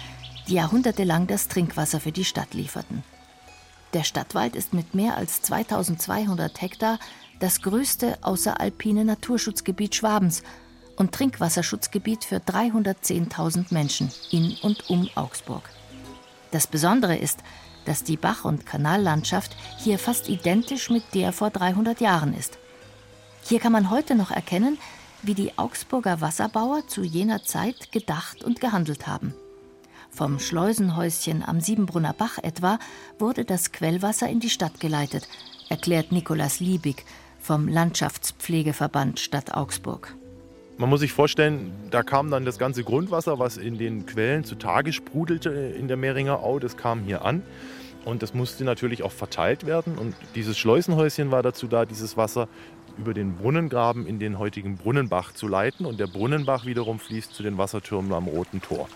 die 0.48 0.54
jahrhundertelang 0.54 1.28
das 1.28 1.46
Trinkwasser 1.46 2.00
für 2.00 2.12
die 2.12 2.24
Stadt 2.24 2.54
lieferten. 2.54 3.04
Der 3.94 4.02
Stadtwald 4.02 4.56
ist 4.56 4.74
mit 4.74 4.94
mehr 4.96 5.16
als 5.16 5.42
2200 5.42 6.60
Hektar 6.60 6.98
das 7.38 7.62
größte 7.62 8.18
außeralpine 8.22 9.04
Naturschutzgebiet 9.04 9.94
Schwabens 9.94 10.42
und 10.96 11.12
Trinkwasserschutzgebiet 11.12 12.24
für 12.24 12.36
310.000 12.36 13.72
Menschen 13.72 14.10
in 14.30 14.56
und 14.62 14.88
um 14.90 15.08
Augsburg. 15.14 15.68
Das 16.50 16.66
Besondere 16.66 17.16
ist, 17.16 17.40
dass 17.84 18.04
die 18.04 18.16
Bach- 18.16 18.44
und 18.44 18.66
Kanallandschaft 18.66 19.56
hier 19.78 19.98
fast 19.98 20.28
identisch 20.28 20.90
mit 20.90 21.04
der 21.14 21.32
vor 21.32 21.50
300 21.50 22.00
Jahren 22.00 22.34
ist. 22.34 22.58
Hier 23.44 23.60
kann 23.60 23.72
man 23.72 23.90
heute 23.90 24.14
noch 24.14 24.30
erkennen, 24.30 24.78
wie 25.22 25.34
die 25.34 25.56
Augsburger 25.56 26.20
Wasserbauer 26.20 26.86
zu 26.88 27.02
jener 27.02 27.42
Zeit 27.42 27.92
gedacht 27.92 28.44
und 28.44 28.60
gehandelt 28.60 29.06
haben. 29.06 29.34
Vom 30.10 30.38
Schleusenhäuschen 30.38 31.42
am 31.42 31.60
Siebenbrunner 31.60 32.12
Bach 32.12 32.38
etwa 32.38 32.78
wurde 33.18 33.44
das 33.44 33.72
Quellwasser 33.72 34.28
in 34.28 34.40
die 34.40 34.50
Stadt 34.50 34.80
geleitet, 34.80 35.28
erklärt 35.68 36.10
Nikolaus 36.10 36.60
Liebig 36.60 37.04
vom 37.38 37.68
Landschaftspflegeverband 37.68 39.20
Stadt 39.20 39.54
Augsburg. 39.54 40.16
Man 40.78 40.90
muss 40.90 41.00
sich 41.00 41.12
vorstellen, 41.12 41.72
da 41.90 42.02
kam 42.02 42.30
dann 42.30 42.44
das 42.44 42.58
ganze 42.58 42.84
Grundwasser, 42.84 43.38
was 43.38 43.56
in 43.56 43.78
den 43.78 44.04
Quellen 44.04 44.44
zutage 44.44 44.92
sprudelte 44.92 45.48
in 45.50 45.88
der 45.88 45.96
Mehringer 45.96 46.40
Au, 46.40 46.58
das 46.58 46.76
kam 46.76 47.02
hier 47.02 47.24
an. 47.24 47.42
Und 48.04 48.22
das 48.22 48.34
musste 48.34 48.62
natürlich 48.62 49.02
auch 49.02 49.10
verteilt 49.10 49.66
werden. 49.66 49.96
Und 49.96 50.14
dieses 50.34 50.58
Schleusenhäuschen 50.58 51.30
war 51.30 51.42
dazu 51.42 51.66
da, 51.66 51.86
dieses 51.86 52.16
Wasser 52.16 52.46
über 52.98 53.14
den 53.14 53.36
Brunnengraben 53.36 54.06
in 54.06 54.18
den 54.18 54.38
heutigen 54.38 54.76
Brunnenbach 54.76 55.32
zu 55.32 55.48
leiten. 55.48 55.86
Und 55.86 55.98
der 55.98 56.06
Brunnenbach 56.06 56.66
wiederum 56.66 56.98
fließt 56.98 57.34
zu 57.34 57.42
den 57.42 57.56
Wassertürmen 57.56 58.12
am 58.12 58.28
Roten 58.28 58.60
Tor. 58.60 58.86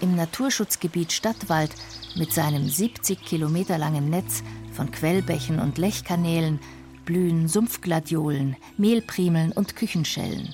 Im 0.00 0.14
Naturschutzgebiet 0.14 1.12
Stadtwald 1.12 1.70
mit 2.16 2.32
seinem 2.32 2.68
70 2.68 3.20
Kilometer 3.22 3.78
langen 3.78 4.10
Netz 4.10 4.44
von 4.72 4.90
Quellbächen 4.90 5.58
und 5.58 5.76
Lechkanälen 5.76 6.60
blühen 7.04 7.48
Sumpfgladiolen, 7.48 8.56
Mehlprimeln 8.76 9.52
und 9.52 9.76
Küchenschellen. 9.76 10.52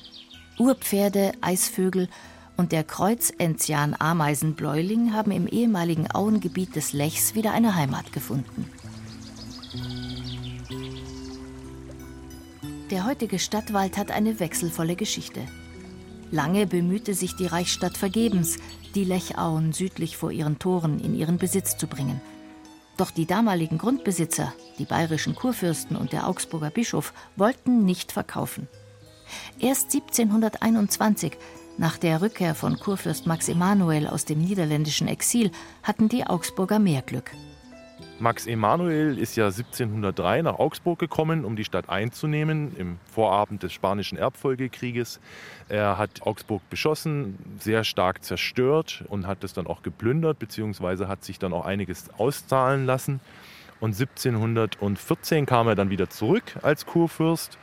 Urpferde, 0.59 1.33
Eisvögel 1.41 2.11
und 2.57 2.73
der 2.73 2.83
Kreuzenzian-Ameisenbläuling 2.85 5.15
haben 5.15 5.31
im 5.31 5.47
ehemaligen 5.47 6.11
Auengebiet 6.11 6.77
des 6.77 6.93
Lechs 6.93 7.35
wieder 7.35 7.53
eine 7.53 7.75
Heimat 7.75 8.13
gefunden. 8.13 8.71
Der 12.91 13.07
heutige 13.07 13.39
Stadtwald 13.39 13.97
hat 13.97 14.11
eine 14.11 14.39
wechselvolle 14.41 14.97
Geschichte. 14.97 15.41
Lange 16.31 16.67
bemühte 16.67 17.15
sich 17.15 17.35
die 17.37 17.47
Reichsstadt 17.47 17.97
vergebens, 17.97 18.59
die 18.95 19.05
Lechauen 19.05 19.73
südlich 19.73 20.17
vor 20.17 20.31
ihren 20.31 20.59
Toren 20.59 20.99
in 20.99 21.15
ihren 21.15 21.39
Besitz 21.39 21.77
zu 21.77 21.87
bringen. 21.87 22.21
Doch 23.01 23.11
die 23.11 23.25
damaligen 23.25 23.79
Grundbesitzer, 23.79 24.53
die 24.79 24.85
bayerischen 24.85 25.35
Kurfürsten 25.35 25.97
und 25.97 26.13
der 26.13 26.29
Augsburger 26.29 26.69
Bischof, 26.69 27.15
wollten 27.35 27.87
nicht 27.87 28.13
verkaufen. 28.13 28.69
Erst 29.59 29.95
1721, 29.95 31.33
nach 31.79 31.97
der 31.97 32.21
Rückkehr 32.21 32.55
von 32.55 32.79
Kurfürst 32.79 33.27
Max 33.27 33.49
Emanuel 33.49 34.07
aus 34.07 34.27
dem 34.27 34.43
niederländischen 34.43 35.09
Exil, 35.09 35.51
hatten 35.83 36.11
die 36.11 36.27
Augsburger 36.27 36.79
mehr 36.79 37.01
Glück. 37.01 37.31
Max 38.21 38.47
Emanuel 38.47 39.19
ist 39.19 39.37
ja 39.37 39.47
1703 39.47 40.43
nach 40.43 40.59
Augsburg 40.59 40.99
gekommen, 40.99 41.47
um 41.47 41.57
die 41.57 41.65
Stadt 41.65 41.89
einzunehmen, 41.89 42.77
im 42.77 42.99
Vorabend 43.11 43.63
des 43.63 43.73
Spanischen 43.73 44.19
Erbfolgekrieges. 44.19 45.21
Er 45.71 45.97
hat 45.97 46.21
Augsburg 46.23 46.61
beschossen, 46.69 47.39
sehr 47.59 47.83
stark 47.83 48.23
zerstört 48.23 49.05
und 49.09 49.27
hat 49.27 49.43
es 49.43 49.55
dann 49.55 49.67
auch 49.67 49.83
geplündert, 49.83 50.39
beziehungsweise 50.39 51.09
hat 51.09 51.25
sich 51.25 51.39
dann 51.39 51.55
auch 51.55 51.65
einiges 51.65 52.11
auszahlen 52.19 52.85
lassen. 52.85 53.21
Und 53.81 53.99
1714 53.99 55.47
kam 55.47 55.69
er 55.69 55.75
dann 55.75 55.89
wieder 55.89 56.11
zurück 56.11 56.59
als 56.61 56.85
Kurfürst 56.85 57.57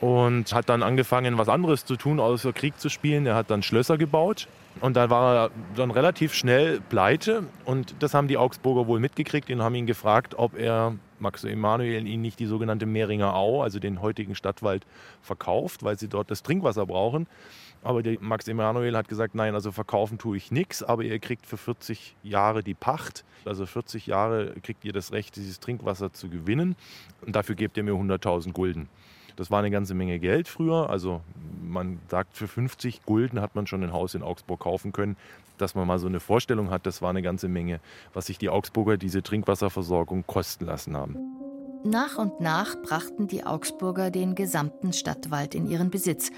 und 0.00 0.54
hat 0.54 0.68
dann 0.68 0.82
angefangen, 0.82 1.36
was 1.36 1.48
anderes 1.48 1.84
zu 1.84 1.96
tun, 1.96 2.20
außer 2.20 2.52
Krieg 2.52 2.78
zu 2.80 2.88
spielen. 2.88 3.26
Er 3.26 3.34
hat 3.34 3.50
dann 3.50 3.62
Schlösser 3.62 3.98
gebaut 3.98 4.48
und 4.80 4.96
da 4.96 5.10
war 5.10 5.36
er 5.36 5.50
dann 5.76 5.90
relativ 5.90 6.32
schnell 6.34 6.80
pleite 6.80 7.44
und 7.64 7.94
das 7.98 8.14
haben 8.14 8.28
die 8.28 8.38
Augsburger 8.38 8.86
wohl 8.86 9.00
mitgekriegt 9.00 9.50
und 9.50 9.62
haben 9.62 9.74
ihn 9.74 9.86
gefragt, 9.86 10.34
ob 10.38 10.58
er 10.58 10.94
Max 11.18 11.44
Emanuel 11.44 12.06
ihnen 12.06 12.22
nicht 12.22 12.38
die 12.38 12.46
sogenannte 12.46 12.86
Mehringer 12.86 13.34
Au, 13.34 13.62
also 13.62 13.78
den 13.78 14.00
heutigen 14.00 14.34
Stadtwald, 14.34 14.86
verkauft, 15.20 15.82
weil 15.82 15.98
sie 15.98 16.08
dort 16.08 16.30
das 16.30 16.42
Trinkwasser 16.42 16.86
brauchen. 16.86 17.26
Aber 17.82 18.02
der 18.02 18.18
Max 18.20 18.46
Emanuel 18.48 18.96
hat 18.96 19.08
gesagt, 19.08 19.34
nein, 19.34 19.54
also 19.54 19.72
verkaufen 19.72 20.18
tue 20.18 20.36
ich 20.36 20.50
nichts, 20.50 20.82
aber 20.82 21.02
ihr 21.02 21.18
kriegt 21.18 21.46
für 21.46 21.56
40 21.56 22.14
Jahre 22.22 22.62
die 22.62 22.74
Pacht. 22.74 23.24
Also 23.46 23.64
40 23.64 24.06
Jahre 24.06 24.54
kriegt 24.62 24.84
ihr 24.84 24.92
das 24.92 25.12
Recht, 25.12 25.36
dieses 25.36 25.60
Trinkwasser 25.60 26.12
zu 26.12 26.28
gewinnen 26.28 26.76
und 27.24 27.36
dafür 27.36 27.54
gebt 27.54 27.76
ihr 27.76 27.82
mir 27.82 27.94
100.000 27.94 28.52
Gulden. 28.52 28.88
Das 29.36 29.50
war 29.50 29.58
eine 29.60 29.70
ganze 29.70 29.94
Menge 29.94 30.18
Geld 30.18 30.48
früher. 30.48 30.90
Also 30.90 31.20
man 31.62 31.98
sagt, 32.08 32.36
für 32.36 32.48
50 32.48 33.04
Gulden 33.04 33.40
hat 33.40 33.54
man 33.54 33.66
schon 33.66 33.82
ein 33.82 33.92
Haus 33.92 34.14
in 34.14 34.22
Augsburg 34.22 34.60
kaufen 34.60 34.92
können. 34.92 35.16
Dass 35.58 35.74
man 35.74 35.86
mal 35.86 35.98
so 35.98 36.06
eine 36.06 36.20
Vorstellung 36.20 36.70
hat, 36.70 36.86
das 36.86 37.02
war 37.02 37.10
eine 37.10 37.22
ganze 37.22 37.48
Menge, 37.48 37.80
was 38.14 38.26
sich 38.26 38.38
die 38.38 38.48
Augsburger 38.48 38.96
diese 38.96 39.22
Trinkwasserversorgung 39.22 40.24
kosten 40.26 40.64
lassen 40.64 40.96
haben. 40.96 41.16
Nach 41.84 42.18
und 42.18 42.40
nach 42.40 42.76
brachten 42.82 43.26
die 43.26 43.44
Augsburger 43.44 44.10
den 44.10 44.34
gesamten 44.34 44.92
Stadtwald 44.92 45.54
in 45.54 45.66
ihren 45.66 45.90
Besitz, 45.90 46.30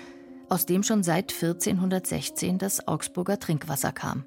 aus 0.48 0.66
dem 0.66 0.83
schon 0.83 1.02
seit 1.02 1.33
1416 1.33 2.59
das 2.59 2.87
Augsburger 2.87 3.38
Trinkwasser 3.38 3.92
kam. 3.92 4.24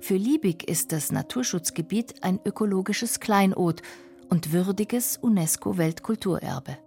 Für 0.00 0.16
Liebig 0.16 0.68
ist 0.68 0.92
das 0.92 1.12
Naturschutzgebiet 1.12 2.22
ein 2.22 2.40
ökologisches 2.44 3.20
Kleinod 3.20 3.82
und 4.28 4.52
würdiges 4.52 5.18
UNESCO-Weltkulturerbe. 5.18 6.78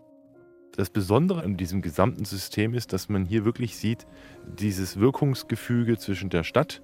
Das 0.75 0.89
Besondere 0.89 1.43
an 1.43 1.57
diesem 1.57 1.81
gesamten 1.81 2.25
System 2.25 2.73
ist, 2.73 2.93
dass 2.93 3.09
man 3.09 3.25
hier 3.25 3.45
wirklich 3.45 3.75
sieht, 3.75 4.05
dieses 4.59 4.99
Wirkungsgefüge 4.99 5.97
zwischen 5.97 6.29
der 6.29 6.43
Stadt 6.43 6.81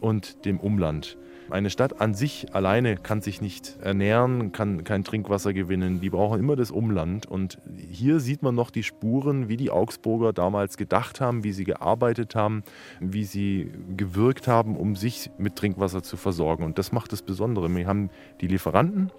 und 0.00 0.44
dem 0.44 0.60
Umland. 0.60 1.16
Eine 1.50 1.68
Stadt 1.68 2.00
an 2.00 2.14
sich 2.14 2.54
alleine 2.54 2.96
kann 2.96 3.20
sich 3.20 3.42
nicht 3.42 3.76
ernähren, 3.82 4.52
kann 4.52 4.82
kein 4.82 5.04
Trinkwasser 5.04 5.52
gewinnen. 5.52 6.00
Die 6.00 6.08
brauchen 6.08 6.40
immer 6.40 6.56
das 6.56 6.70
Umland. 6.70 7.26
Und 7.26 7.58
hier 7.76 8.18
sieht 8.20 8.42
man 8.42 8.54
noch 8.54 8.70
die 8.70 8.82
Spuren, 8.82 9.48
wie 9.48 9.58
die 9.58 9.70
Augsburger 9.70 10.32
damals 10.32 10.78
gedacht 10.78 11.20
haben, 11.20 11.44
wie 11.44 11.52
sie 11.52 11.64
gearbeitet 11.64 12.34
haben, 12.34 12.62
wie 12.98 13.24
sie 13.24 13.70
gewirkt 13.94 14.48
haben, 14.48 14.76
um 14.76 14.96
sich 14.96 15.30
mit 15.36 15.56
Trinkwasser 15.56 16.02
zu 16.02 16.16
versorgen. 16.16 16.64
Und 16.64 16.78
das 16.78 16.92
macht 16.92 17.12
das 17.12 17.20
Besondere. 17.20 17.74
Wir 17.74 17.86
haben 17.86 18.08
die 18.40 18.46
Lieferanten, 18.46 19.10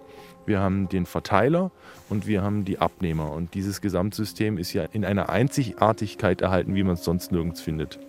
wir 0.45 0.59
haben 0.59 0.89
den 0.89 1.05
Verteiler 1.05 1.71
und 2.09 2.27
wir 2.27 2.41
haben 2.41 2.65
die 2.65 2.79
Abnehmer. 2.79 3.31
Und 3.31 3.53
dieses 3.53 3.81
Gesamtsystem 3.81 4.57
ist 4.57 4.73
ja 4.73 4.83
in 4.83 5.05
einer 5.05 5.29
Einzigartigkeit 5.29 6.41
erhalten, 6.41 6.75
wie 6.75 6.83
man 6.83 6.95
es 6.95 7.03
sonst 7.03 7.31
nirgends 7.31 7.61
findet. 7.61 7.99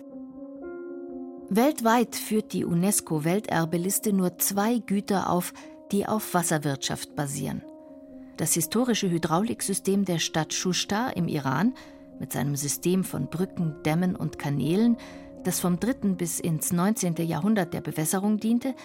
Weltweit 1.49 2.15
führt 2.15 2.51
die 2.51 2.65
UNESCO-Welterbeliste 2.65 4.11
nur 4.11 4.37
zwei 4.37 4.79
Güter 4.79 5.29
auf, 5.29 5.53
die 5.91 6.05
auf 6.05 6.33
Wasserwirtschaft 6.33 7.15
basieren. 7.15 7.61
Das 8.35 8.53
historische 8.53 9.09
Hydrauliksystem 9.09 10.05
der 10.05 10.19
Stadt 10.19 10.53
Shushtar 10.53 11.15
im 11.15 11.27
Iran 11.27 11.73
mit 12.19 12.33
seinem 12.33 12.55
System 12.55 13.03
von 13.03 13.29
Brücken, 13.29 13.75
Dämmen 13.85 14.15
und 14.15 14.37
Kanälen, 14.37 14.97
das 15.43 15.59
vom 15.59 15.79
3. 15.79 16.15
bis 16.15 16.39
ins 16.39 16.73
19. 16.73 17.15
Jahrhundert 17.25 17.73
der 17.73 17.81
Bewässerung 17.81 18.37
diente, 18.37 18.75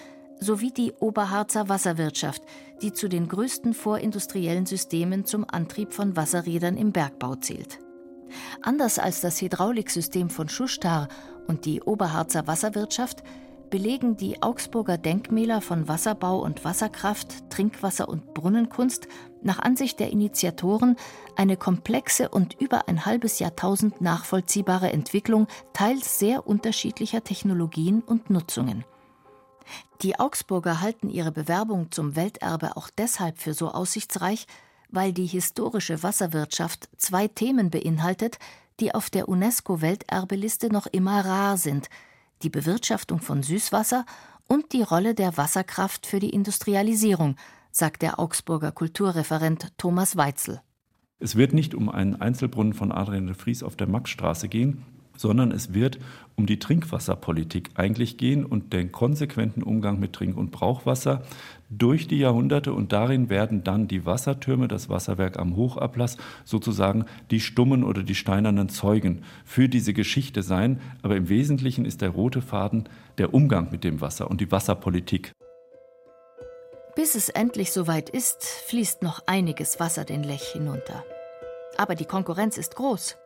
sowie 0.42 0.72
die 0.72 0.92
Oberharzer 0.92 1.68
Wasserwirtschaft, 1.68 2.42
die 2.83 2.92
zu 2.92 3.09
den 3.09 3.28
größten 3.28 3.74
vorindustriellen 3.74 4.66
Systemen 4.66 5.24
zum 5.24 5.46
Antrieb 5.48 5.92
von 5.92 6.16
Wasserrädern 6.16 6.76
im 6.76 6.92
Bergbau 6.92 7.37
zählt. 7.37 7.78
Anders 8.62 8.98
als 8.98 9.20
das 9.20 9.40
Hydrauliksystem 9.40 10.31
von 10.31 10.48
Schuschtar 10.48 11.09
und 11.46 11.64
die 11.64 11.83
Oberharzer 11.83 12.46
Wasserwirtschaft 12.46 13.22
belegen 13.70 14.18
die 14.18 14.42
Augsburger 14.42 14.98
Denkmäler 14.98 15.62
von 15.62 15.88
Wasserbau 15.88 16.40
und 16.40 16.62
Wasserkraft, 16.62 17.48
Trinkwasser 17.48 18.07
und 18.07 18.35
Brunnenkunst 18.35 19.09
nach 19.42 19.61
Ansicht 19.61 19.98
der 19.98 20.11
Initiatoren 20.11 20.96
eine 21.37 21.57
komplexe 21.57 22.28
und 22.28 22.61
über 22.61 22.87
ein 22.88 23.07
halbes 23.07 23.38
Jahrtausend 23.38 24.02
nachvollziehbare 24.02 24.92
Entwicklung 24.92 25.46
teils 25.72 26.18
sehr 26.18 26.46
unterschiedlicher 26.46 27.24
Technologien 27.24 28.02
und 28.02 28.28
Nutzungen. 28.28 28.85
Die 30.03 30.18
Augsburger 30.18 30.81
halten 30.81 31.09
ihre 31.09 31.33
Bewerbung 31.33 31.90
zum 31.90 32.16
Welterbe 32.16 32.77
auch 32.77 32.90
deshalb 32.90 33.38
für 33.38 33.55
so 33.55 33.70
aussichtsreich, 33.70 34.46
weil 34.88 35.12
die 35.12 35.27
historische 35.27 36.03
Wasserwirtschaft 36.03 36.88
zwei 36.96 37.29
Themen 37.29 37.70
beinhaltet, 37.70 38.38
die 38.81 38.94
auf 38.94 39.11
der 39.11 39.29
UNESCO-Welterbeliste 39.29 40.72
noch 40.72 40.87
immer 40.87 41.25
rar 41.25 41.57
sind: 41.57 41.88
die 42.42 42.51
Bewirtschaftung 42.51 43.20
von 43.20 43.42
Süßwasser 43.42 44.05
und 44.48 44.72
die 44.72 44.83
Rolle 44.83 45.14
der 45.14 45.37
Wasserkraft 45.37 46.07
für 46.07 46.20
die 46.20 46.31
Industrialisierung, 46.31 47.37
sagt 47.70 48.03
der 48.03 48.18
Augsburger 48.18 48.72
Kulturreferent 48.72 49.72
Thomas 49.79 50.16
Weitzel. 50.16 50.61
Es 51.18 51.37
wird 51.37 51.53
nicht 51.53 51.75
um 51.75 51.88
einen 51.88 52.20
Einzelbrunnen 52.20 52.75
von 52.75 52.90
Adrian 52.90 53.27
de 53.27 53.37
Vries 53.37 53.62
auf 53.62 53.77
der 53.77 53.87
Maxstraße 53.87 54.48
gehen, 54.48 54.85
sondern 55.16 55.53
es 55.53 55.75
wird 55.75 55.98
um 56.37 56.46
die 56.46 56.59
Trinkwasserpolitik 56.59 57.70
eigentlich 57.75 58.16
gehen 58.16 58.44
und 58.44 58.72
den 58.72 58.92
konsequenten 58.92 59.62
Umgang 59.62 60.01
mit 60.01 60.12
Trink- 60.12 60.37
und 60.37 60.51
Brauchwasser 60.51 61.22
durch 61.68 62.09
die 62.09 62.18
Jahrhunderte. 62.18 62.72
Und 62.72 62.92
darin 62.92 63.29
werden 63.29 63.64
dann 63.64 63.88
die 63.88 64.07
Wassertürme, 64.07 64.68
das 64.68 64.88
Wasserwerk 64.88 65.38
am 65.38 65.57
Hochablass, 65.57 66.16
sozusagen 66.44 67.05
die 67.31 67.40
stummen 67.40 67.85
oder 67.85 68.03
die 68.03 68.14
steinernen 68.14 68.68
Zeugen 68.68 69.22
für 69.44 69.68
diese 69.68 69.92
Geschichte 69.92 70.42
sein. 70.42 70.81
Aber 71.03 71.16
im 71.16 71.29
Wesentlichen 71.29 71.85
ist 71.85 72.01
der 72.01 72.11
rote 72.11 72.42
Faden 72.42 72.88
der 73.18 73.35
Umgang 73.35 73.70
mit 73.70 73.85
dem 73.85 74.01
Wasser 74.01 74.31
und 74.31 74.40
die 74.40 74.51
Wasserpolitik. 74.51 75.33
Bis 76.94 77.14
es 77.14 77.31
endlich 77.31 77.72
soweit 77.72 78.11
ist, 78.11 78.44
fließt 78.44 79.03
noch 79.03 79.20
einiges 79.27 79.81
Wasser 79.81 80.05
den 80.05 80.22
Lech 80.25 80.42
hinunter. 80.53 81.05
Aber 81.79 81.94
die 81.94 82.05
Konkurrenz 82.05 82.59
ist 82.59 82.77
groß. 82.77 83.16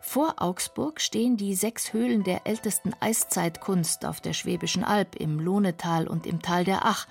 Vor 0.00 0.34
Augsburg 0.38 1.00
stehen 1.00 1.36
die 1.36 1.54
sechs 1.54 1.92
Höhlen 1.92 2.24
der 2.24 2.46
ältesten 2.46 2.92
Eiszeitkunst 3.00 4.04
auf 4.04 4.20
der 4.20 4.32
Schwäbischen 4.32 4.84
Alb 4.84 5.16
im 5.16 5.38
Lohnetal 5.38 6.08
und 6.08 6.26
im 6.26 6.42
Tal 6.42 6.64
der 6.64 6.84
Ach, 6.84 7.06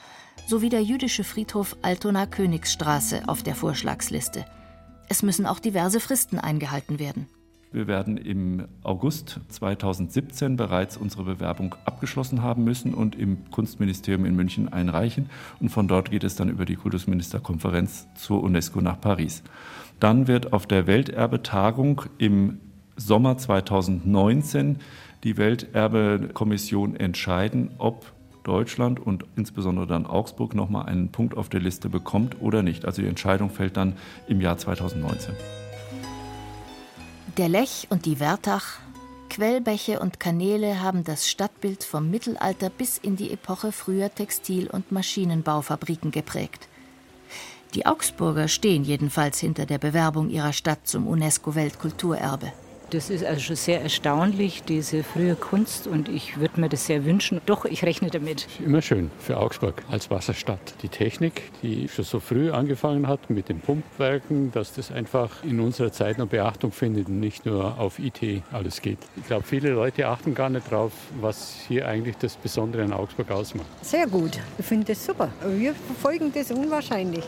sowie 0.47 0.69
der 0.69 0.83
jüdische 0.83 1.23
Friedhof 1.23 1.77
Altona 1.81 2.25
Königsstraße 2.25 3.23
auf 3.27 3.43
der 3.43 3.55
Vorschlagsliste. 3.55 4.45
Es 5.07 5.23
müssen 5.23 5.45
auch 5.45 5.59
diverse 5.59 5.99
Fristen 5.99 6.39
eingehalten 6.39 6.99
werden. 6.99 7.27
Wir 7.71 7.85
werden 7.85 8.17
im 8.17 8.65
August 8.81 9.41
2017 9.49 10.55
bereits 10.55 10.97
unsere 10.97 11.23
Bewerbung 11.23 11.75
abgeschlossen 11.85 12.41
haben 12.41 12.63
müssen 12.63 12.95
und 12.95 13.15
im 13.15 13.51
Kunstministerium 13.51 14.25
in 14.25 14.35
München 14.35 14.73
einreichen. 14.73 15.29
Und 15.59 15.69
von 15.69 15.87
dort 15.87 16.09
geht 16.09 16.23
es 16.23 16.35
dann 16.35 16.49
über 16.49 16.65
die 16.65 16.77
Kultusministerkonferenz 16.77 18.07
zur 18.15 18.41
UNESCO 18.41 18.81
nach 18.81 18.99
Paris. 18.99 19.43
Dann 19.99 20.27
wird 20.27 20.51
auf 20.51 20.65
der 20.65 20.87
Welterbetagung 20.87 22.01
im 22.17 22.57
Sommer 22.95 23.37
2019 23.37 24.77
die 25.23 25.37
Welterbekommission 25.37 26.95
entscheiden, 26.95 27.69
ob 27.77 28.11
Deutschland 28.43 28.99
und 28.99 29.25
insbesondere 29.35 29.85
dann 29.85 30.07
Augsburg 30.07 30.55
nochmal 30.55 30.87
einen 30.87 31.09
Punkt 31.09 31.37
auf 31.37 31.49
der 31.49 31.59
Liste 31.59 31.87
bekommt 31.87 32.41
oder 32.41 32.63
nicht. 32.63 32.85
Also 32.85 33.03
die 33.03 33.07
Entscheidung 33.07 33.51
fällt 33.51 33.77
dann 33.77 33.93
im 34.27 34.41
Jahr 34.41 34.57
2019. 34.57 35.35
Der 37.39 37.47
Lech 37.47 37.87
und 37.89 38.05
die 38.05 38.19
Wertach, 38.19 38.79
Quellbäche 39.29 40.01
und 40.01 40.19
Kanäle 40.19 40.81
haben 40.81 41.05
das 41.05 41.29
Stadtbild 41.29 41.85
vom 41.85 42.11
Mittelalter 42.11 42.69
bis 42.69 42.97
in 42.97 43.15
die 43.15 43.31
Epoche 43.31 43.71
früher 43.71 44.13
Textil- 44.13 44.69
und 44.69 44.91
Maschinenbaufabriken 44.91 46.11
geprägt. 46.11 46.67
Die 47.75 47.85
Augsburger 47.85 48.49
stehen 48.49 48.83
jedenfalls 48.83 49.39
hinter 49.39 49.65
der 49.65 49.77
Bewerbung 49.77 50.29
ihrer 50.29 50.51
Stadt 50.51 50.85
zum 50.85 51.07
UNESCO-Weltkulturerbe. 51.07 52.51
Das 52.91 53.11
ist 53.11 53.23
also 53.23 53.39
schon 53.39 53.55
sehr 53.55 53.81
erstaunlich, 53.81 54.63
diese 54.63 55.03
frühe 55.03 55.35
Kunst, 55.35 55.85
und 55.85 56.09
ich 56.09 56.39
würde 56.39 56.59
mir 56.59 56.69
das 56.69 56.87
sehr 56.87 57.05
wünschen. 57.05 57.39
Doch, 57.45 57.65
ich 57.65 57.83
rechne 57.83 58.09
damit. 58.09 58.47
Immer 58.65 58.81
schön 58.81 59.11
für 59.19 59.37
Augsburg 59.37 59.83
als 59.91 60.09
Wasserstadt. 60.09 60.59
Die 60.81 60.89
Technik, 60.89 61.51
die 61.61 61.87
schon 61.87 62.05
so 62.05 62.19
früh 62.19 62.49
angefangen 62.51 63.07
hat 63.07 63.29
mit 63.29 63.47
den 63.49 63.59
Pumpwerken, 63.59 64.51
dass 64.51 64.73
das 64.73 64.91
einfach 64.91 65.43
in 65.43 65.59
unserer 65.59 65.91
Zeit 65.91 66.17
noch 66.17 66.27
Beachtung 66.27 66.71
findet 66.71 67.07
und 67.09 67.19
nicht 67.19 67.45
nur 67.45 67.77
auf 67.79 67.99
IT 67.99 68.41
alles 68.51 68.81
geht. 68.81 68.99
Ich 69.17 69.27
glaube, 69.27 69.43
viele 69.45 69.69
Leute 69.69 70.07
achten 70.07 70.33
gar 70.33 70.49
nicht 70.49 70.71
drauf, 70.71 70.91
was 71.21 71.53
hier 71.67 71.87
eigentlich 71.87 72.17
das 72.17 72.37
Besondere 72.37 72.83
in 72.83 72.91
Augsburg 72.91 73.29
ausmacht. 73.29 73.67
Sehr 73.83 74.07
gut. 74.07 74.39
Ich 74.57 74.65
finde 74.65 74.85
das 74.87 75.05
super. 75.05 75.29
Wir 75.45 75.75
verfolgen 75.75 76.31
das 76.33 76.49
unwahrscheinlich. 76.51 77.23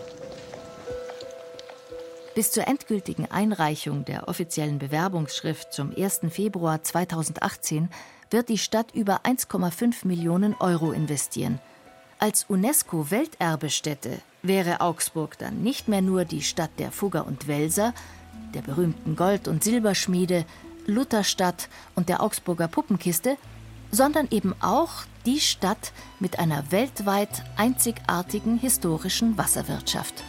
Bis 2.33 2.51
zur 2.51 2.65
endgültigen 2.65 3.29
Einreichung 3.29 4.05
der 4.05 4.29
offiziellen 4.29 4.79
Bewerbungsschrift 4.79 5.73
zum 5.73 5.93
1. 5.95 6.21
Februar 6.29 6.81
2018 6.81 7.89
wird 8.29 8.47
die 8.47 8.57
Stadt 8.57 8.95
über 8.95 9.25
1,5 9.25 10.07
Millionen 10.07 10.55
Euro 10.55 10.93
investieren. 10.93 11.59
Als 12.19 12.45
UNESCO-Welterbestätte 12.45 14.21
wäre 14.43 14.79
Augsburg 14.79 15.37
dann 15.39 15.61
nicht 15.61 15.89
mehr 15.89 16.01
nur 16.01 16.23
die 16.23 16.41
Stadt 16.41 16.71
der 16.77 16.91
Fugger 16.91 17.27
und 17.27 17.47
Welser, 17.49 17.93
der 18.53 18.61
berühmten 18.61 19.17
Gold- 19.17 19.49
und 19.49 19.63
Silberschmiede, 19.63 20.45
Lutherstadt 20.85 21.67
und 21.95 22.07
der 22.07 22.23
Augsburger 22.23 22.69
Puppenkiste, 22.69 23.35
sondern 23.91 24.29
eben 24.31 24.55
auch 24.61 25.03
die 25.25 25.41
Stadt 25.41 25.91
mit 26.19 26.39
einer 26.39 26.71
weltweit 26.71 27.43
einzigartigen 27.57 28.57
historischen 28.57 29.37
Wasserwirtschaft. 29.37 30.23